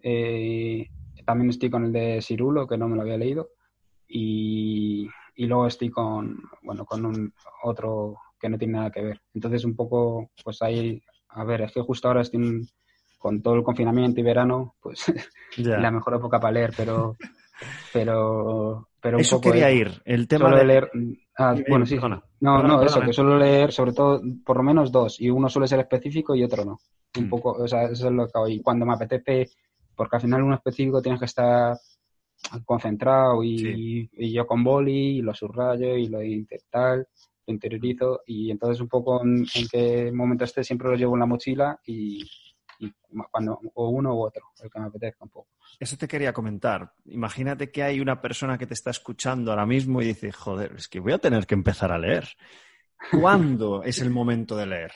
[0.01, 0.88] eh,
[1.26, 3.49] también estoy con el de Cirulo, que no me lo había leído.
[4.08, 7.34] Y, luego estoy con, bueno, con un
[7.64, 9.22] otro que no tiene nada que ver.
[9.34, 12.68] Entonces, un poco, pues ahí, a ver, es que justo ahora estoy
[13.18, 15.06] con todo el confinamiento y verano, pues
[15.58, 17.18] la mejor época para leer, pero
[17.91, 20.89] pero pero eso quería ir el tema de leer
[21.38, 21.95] ah, bueno sí.
[22.39, 25.68] no no eso que suelo leer sobre todo por lo menos dos y uno suele
[25.68, 26.80] ser específico y otro no.
[27.16, 27.30] Un mm.
[27.30, 29.47] poco o sea eso es lo que y cuando me apetece
[29.95, 31.78] porque al final uno específico tienes que estar
[32.66, 36.20] concentrado y, yo con boli y lo subrayo y lo
[36.72, 37.08] tal,
[37.45, 41.28] lo interiorizo y entonces un poco en, qué momento esté siempre lo llevo en la
[41.28, 42.24] mochila y,
[43.32, 45.50] cuando o uno u otro, el que me apetezca un poco.
[45.80, 46.94] Eso te quería comentar.
[47.06, 50.88] Imagínate que hay una persona que te está escuchando ahora mismo y dice, joder, es
[50.88, 52.28] que voy a tener que empezar a leer.
[53.12, 54.92] ¿Cuándo es el momento de leer?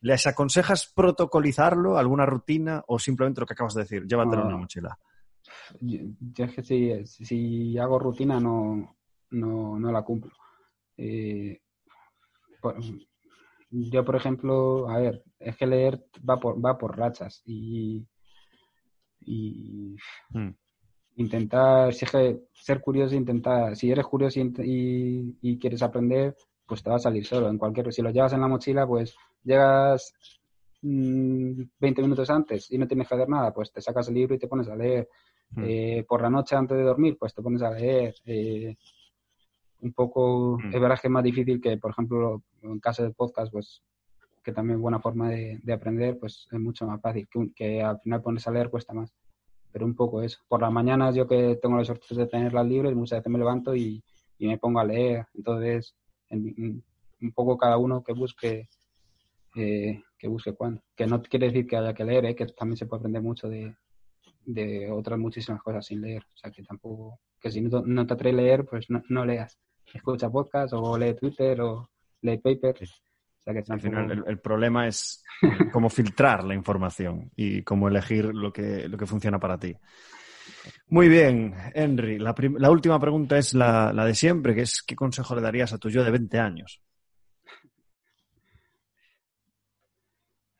[0.00, 4.56] ¿Les aconsejas protocolizarlo, alguna rutina o simplemente lo que acabas de decir, llévatelo en una
[4.58, 4.98] mochila?
[5.80, 8.96] Yo, es que si, hago rutina no,
[9.30, 10.32] no, la cumplo.
[10.96, 11.60] Eh,
[13.70, 18.06] yo, por ejemplo, a ver, es que leer va por, va por rachas y,
[20.30, 20.50] hmm.
[21.16, 26.34] intentar, si es que ser curioso, intentar, si eres curioso y quieres aprender,
[26.66, 27.48] pues te va a salir solo.
[27.48, 30.12] En cualquier, si lo llevas en la mochila, pues llegas
[30.82, 34.34] 20 mm, minutos antes y no tienes que hacer nada, pues te sacas el libro
[34.34, 35.08] y te pones a leer.
[35.50, 35.64] Hmm.
[35.64, 38.14] Eh, por la noche antes de dormir, pues te pones a leer.
[38.24, 38.76] Eh,
[39.86, 40.74] un poco, hmm.
[40.74, 43.82] es verdad que es más difícil que, por ejemplo, en caso de podcast, pues
[44.42, 47.28] que también es buena forma de, aprender, pues es mucho más fácil.
[47.28, 49.12] Que, que, al final pones a leer cuesta más.
[49.72, 50.38] Pero un poco eso.
[50.48, 53.74] Por las mañanas yo que tengo la suerte de tenerlas libres, muchas veces me levanto
[53.74, 54.02] y,
[54.38, 55.26] y me pongo a leer.
[55.34, 55.96] Entonces,
[56.30, 58.68] un poco cada uno que busque
[59.56, 60.82] eh, que busque cuándo.
[60.94, 62.34] Que no quiere decir que haya que leer, ¿eh?
[62.34, 63.74] que también se puede aprender mucho de,
[64.44, 66.22] de otras muchísimas cosas sin leer.
[66.22, 69.58] O sea, que tampoco, que si no, no te atrae leer, pues no, leas.
[69.92, 71.88] Escucha podcast o lee Twitter o
[72.22, 72.74] lee paper.
[73.46, 75.24] O Al final, el, problema es
[75.72, 79.74] cómo filtrar la información y cómo elegir lo que, lo que funciona para ti.
[80.88, 82.18] Muy bien, Henry.
[82.18, 82.34] La,
[82.70, 86.04] última pregunta es la, de siempre, que es ¿qué consejo le darías a tu yo
[86.04, 86.82] de 20 años?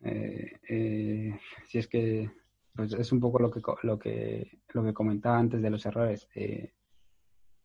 [0.02, 2.30] Eh, eh, si es que
[2.74, 6.28] pues es un poco lo que, lo que, lo que comentaba antes de los errores,
[6.34, 6.72] eh,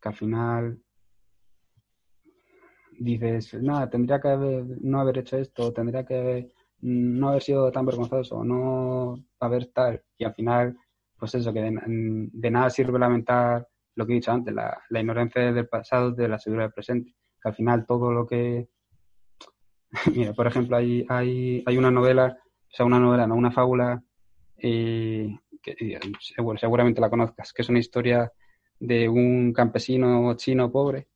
[0.02, 0.82] que al final
[3.04, 8.44] dices, nada, tendría que no haber hecho esto, tendría que no haber sido tan vergonzoso,
[8.44, 10.78] no haber tal, y al final,
[11.18, 15.68] pues eso, que de, nada sirve lamentar lo que he dicho antes, la, ignorancia del
[15.68, 18.70] pasado de la seguridad del presente, que al final todo lo que...
[20.16, 24.02] Mira, por ejemplo, hay, hay, hay una novela, o sea, una novela, no, una fábula,
[24.58, 26.00] eh, que
[26.60, 28.32] seguramente la conozcas, que es una historia
[28.80, 31.08] de un campesino chino pobre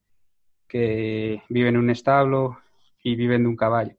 [0.68, 2.58] que vive en un establo
[3.04, 3.96] y vive de un caballo.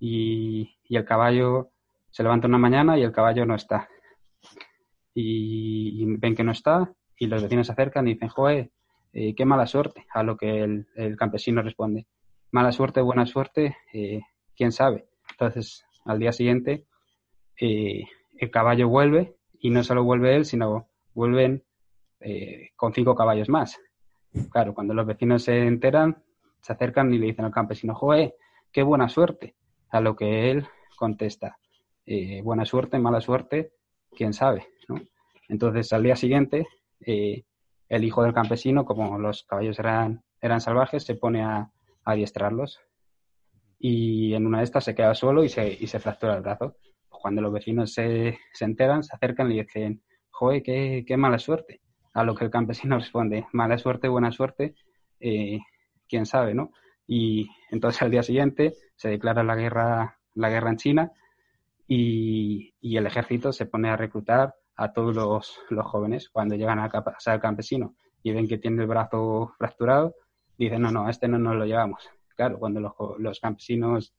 [0.00, 1.70] Y, el caballo
[2.10, 3.88] se levanta una mañana y el caballo no está.
[5.14, 8.70] Y, ven que no está y los vecinos se acercan y dicen, joe,
[9.12, 10.06] eh, qué mala suerte.
[10.12, 12.06] A lo que el, campesino responde,
[12.50, 14.20] mala suerte, buena suerte, eh,
[14.56, 15.06] quién sabe.
[15.30, 16.84] Entonces, al día siguiente,
[17.60, 18.04] eh,
[18.38, 21.64] el caballo vuelve y no solo vuelve él, sino vuelven
[22.74, 23.78] con cinco caballos más.
[24.50, 26.22] Claro, cuando los vecinos se enteran,
[26.60, 28.34] se acercan y le dicen al campesino, ¡joe!
[28.72, 29.54] ¡Qué buena suerte!
[29.90, 30.66] A lo que él
[30.96, 31.58] contesta,
[32.04, 33.72] eh, buena suerte, mala suerte,
[34.10, 34.66] quién sabe,
[35.48, 36.66] Entonces, al día siguiente,
[37.06, 37.44] eh,
[37.88, 41.70] el hijo del campesino, como los caballos eran, eran salvajes, se pone a,
[42.04, 42.80] adiestrarlos
[43.78, 46.76] y en una de estas se queda solo y se, y se fractura el brazo.
[47.08, 50.62] Cuando los vecinos se, se enteran, se acercan y dicen, ¡joe!
[50.62, 51.80] Qué, qué mala suerte!
[52.18, 54.74] A lo que el campesino responde, mala suerte, buena suerte,
[55.20, 55.60] eh,
[56.08, 56.72] quién sabe, ¿no?
[57.06, 61.12] Y entonces al día siguiente se declara la guerra, la guerra en China
[61.86, 66.28] y, el ejército se pone a reclutar a todos los, jóvenes.
[66.28, 70.16] Cuando llegan a casa del campesino y ven que tiene el brazo fracturado,
[70.58, 72.02] dicen, no, no, a este no nos lo llevamos.
[72.34, 72.80] Claro, cuando
[73.18, 74.12] los, campesinos,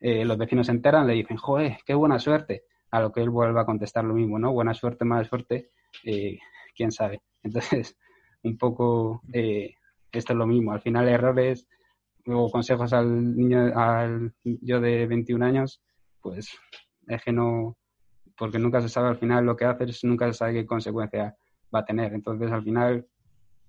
[0.00, 2.64] eh, los vecinos se enteran, le dicen, joder, qué buena suerte.
[2.90, 4.52] A lo que él vuelve a contestar lo mismo, ¿no?
[4.52, 5.70] Buena suerte, mala suerte,
[6.04, 6.38] eh,
[6.74, 7.22] quién sabe.
[7.42, 7.96] Entonces,
[8.42, 9.74] un poco eh,
[10.12, 10.72] esto es lo mismo.
[10.72, 11.66] Al final, errores
[12.26, 15.80] o consejos al niño, al yo de 21 años,
[16.20, 16.58] pues
[17.06, 17.76] es que no,
[18.36, 21.36] porque nunca se sabe al final lo que haces, nunca se sabe qué consecuencia
[21.74, 22.12] va a tener.
[22.12, 23.06] Entonces, al final,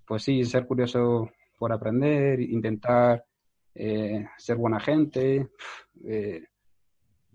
[0.06, 3.24] pues sí, ser curioso por aprender, intentar
[3.76, 5.50] eh, ser buena gente,
[6.06, 6.44] eh,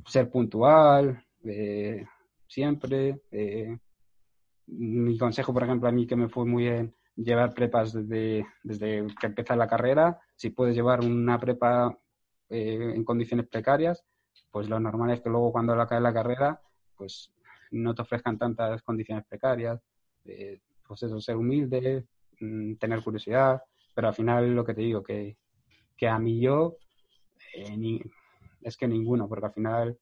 [0.06, 2.04] ser puntual, eh,
[2.46, 3.20] siempre.
[4.66, 9.06] Mi consejo, por ejemplo, a mí que me fue muy bien llevar prepas desde, desde
[9.20, 10.20] que empieza la carrera.
[10.36, 11.96] Si puedes llevar una prepa
[12.48, 14.04] eh, en condiciones precarias,
[14.50, 16.60] pues lo normal es que luego cuando acabe la carrera,
[16.96, 17.32] pues
[17.70, 19.80] no te ofrezcan tantas condiciones precarias.
[20.24, 22.06] Eh, pues eso, ser humilde,
[22.40, 23.62] mm, tener curiosidad,
[23.94, 25.36] pero al final lo que te digo, que,
[25.96, 26.76] que a mí yo,
[27.54, 28.00] eh,
[28.62, 29.98] es que ninguno, porque al final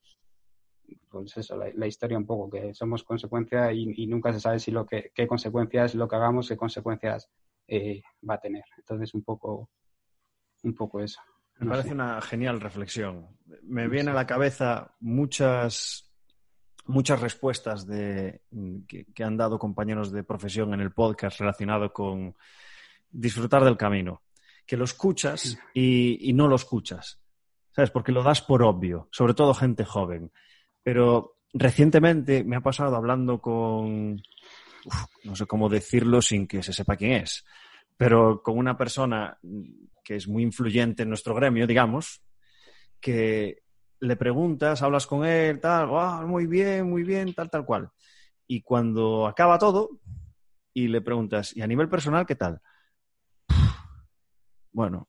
[1.09, 4.87] pues eso, la, historia un poco, que somos consecuencia y, nunca se sabe si lo
[4.87, 7.29] que, qué consecuencias lo que hagamos, qué consecuencias
[7.67, 8.65] eh, va a tener.
[8.77, 9.71] Entonces, un poco,
[10.63, 11.21] un poco eso.
[11.59, 13.29] Me parece una genial reflexión.
[13.63, 16.11] Me viene a la cabeza muchas,
[16.87, 18.43] muchas respuestas de,
[18.89, 22.35] que, han dado compañeros de profesión en el podcast relacionado con
[23.11, 24.23] disfrutar del camino.
[24.67, 27.21] Que lo escuchas y, y no lo escuchas.
[27.71, 27.91] ¿Sabes?
[27.91, 30.31] Porque lo das por obvio, sobre todo gente joven.
[30.83, 34.23] Pero recientemente me ha pasado hablando con,
[35.25, 37.45] no sé cómo decirlo sin que se sepa quién es,
[37.97, 39.39] pero con una persona
[40.03, 42.23] que es muy influyente en nuestro gremio, digamos,
[43.01, 43.63] que
[44.01, 45.89] le preguntas, hablas con él, tal,
[46.27, 47.91] muy bien, muy bien, tal, tal cual.
[48.47, 50.01] Y cuando acaba todo
[50.75, 52.61] y le preguntas, ¿y a nivel personal qué tal?
[54.73, 55.09] Bueno,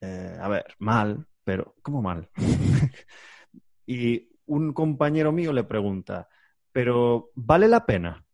[0.00, 2.30] eh, a ver, mal, pero ¿cómo mal?
[3.86, 6.28] y un compañero mío le pregunta,
[6.72, 8.24] ¿pero vale la pena?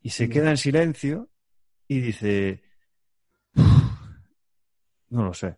[0.00, 1.28] Y se queda en silencio
[1.86, 2.62] y dice,
[5.10, 5.56] no lo sé.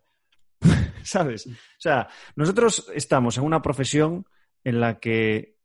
[1.03, 1.47] ¿Sabes?
[1.47, 4.27] O sea, nosotros estamos en una profesión
[4.63, 5.57] en la que,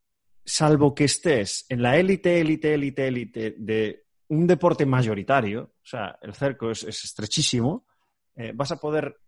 [0.43, 6.17] salvo que estés en la élite, élite, élite, élite de un deporte mayoritario, o sea,
[6.21, 7.85] el cerco es, estrechísimo,
[8.35, 9.19] eh, vas a poder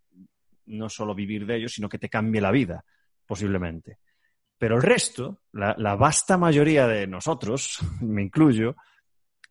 [0.65, 2.83] no solo vivir de ello, sino que te cambie la vida,
[3.25, 3.99] posiblemente.
[4.57, 8.75] Pero el resto, la, vasta mayoría de nosotros, me incluyo,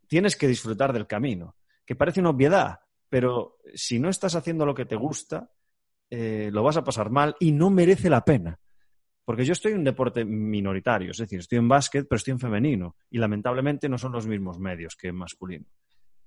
[0.07, 4.75] tienes que disfrutar del camino, que parece una obviedad, pero si no estás haciendo lo
[4.75, 5.51] que te gusta,
[6.11, 8.59] eh, lo vas a pasar mal y no merece la pena.
[9.25, 12.39] Porque yo estoy en un deporte minoritario, es decir, estoy en básquet, pero estoy en
[12.39, 12.95] femenino.
[13.11, 15.67] Y lamentablemente no son los mismos medios que en masculino.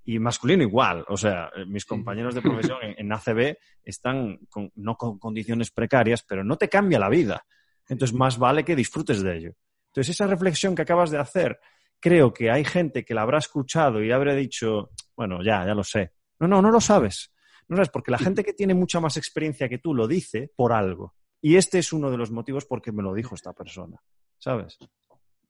[0.03, 4.39] Y masculino igual, o sea, eh, mis compañeros de profesión en, ACB están
[4.75, 7.45] no con condiciones precarias, pero no te cambia la vida.
[7.89, 9.53] Entonces, más vale que disfrutes de ello.
[9.87, 11.59] Entonces, esa reflexión que acabas de hacer,
[11.99, 15.83] creo que hay gente que la habrá escuchado y habrá dicho, bueno, ya, ya lo
[15.83, 16.13] sé.
[16.39, 17.33] No, no, no lo sabes.
[17.67, 20.73] No sabes, porque la gente que tiene mucha más experiencia que tú lo dice por
[20.73, 21.15] algo.
[21.41, 24.01] Y este es uno de los motivos por qué me lo dijo esta persona,
[24.37, 24.77] ¿sabes?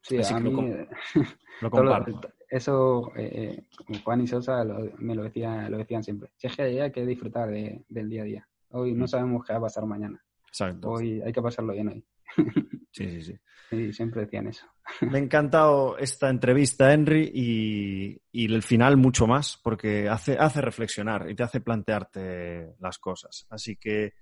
[0.02, 0.52] Sí, a mí,
[1.62, 2.22] lo, comparto.
[2.50, 4.64] eso eh, eh, Juan y Sosa
[4.98, 6.32] me lo, decía, lo decían siempre.
[6.38, 8.48] Si es que hay que disfrutar del día a día.
[8.72, 9.08] Hoy no mm.
[9.08, 10.24] sabemos qué va a pasar mañana.
[10.48, 10.92] Exacto.
[10.92, 12.06] Hoy hay que pasarlo bien hoy.
[12.92, 13.40] Sí, sí, sí.
[13.70, 14.66] Sí, siempre decían eso.
[15.02, 20.60] Me ha encantado esta entrevista, Henry, y, y, el final mucho más, porque hace, hace
[20.60, 23.46] reflexionar y te hace plantearte las cosas.
[23.52, 24.14] Así que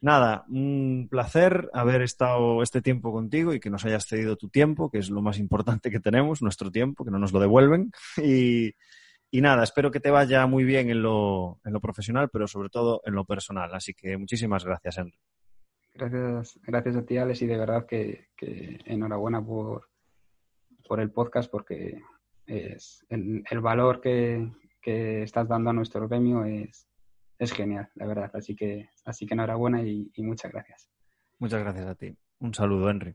[0.00, 4.90] Nada, un placer haber estado este tiempo contigo y que nos hayas cedido tu tiempo,
[4.90, 7.90] que es lo más importante que tenemos, nuestro tiempo, que no nos lo devuelven.
[9.36, 12.68] Y, nada, espero que te vaya muy bien en lo, en lo, profesional, pero sobre
[12.68, 13.74] todo en lo personal.
[13.74, 15.18] Así que muchísimas gracias, Henry.
[15.94, 18.28] Gracias, gracias a ti, Alex, y de verdad que,
[18.84, 19.88] enhorabuena por,
[20.86, 22.02] por el podcast, porque
[22.46, 24.50] es el, valor que,
[24.82, 26.88] que estás dando a nuestro gremio es,
[27.38, 28.30] es genial, la verdad.
[28.34, 30.90] Así que, así que enhorabuena y muchas gracias.
[31.38, 32.16] Muchas gracias a ti.
[32.40, 33.14] Un saludo, Henry.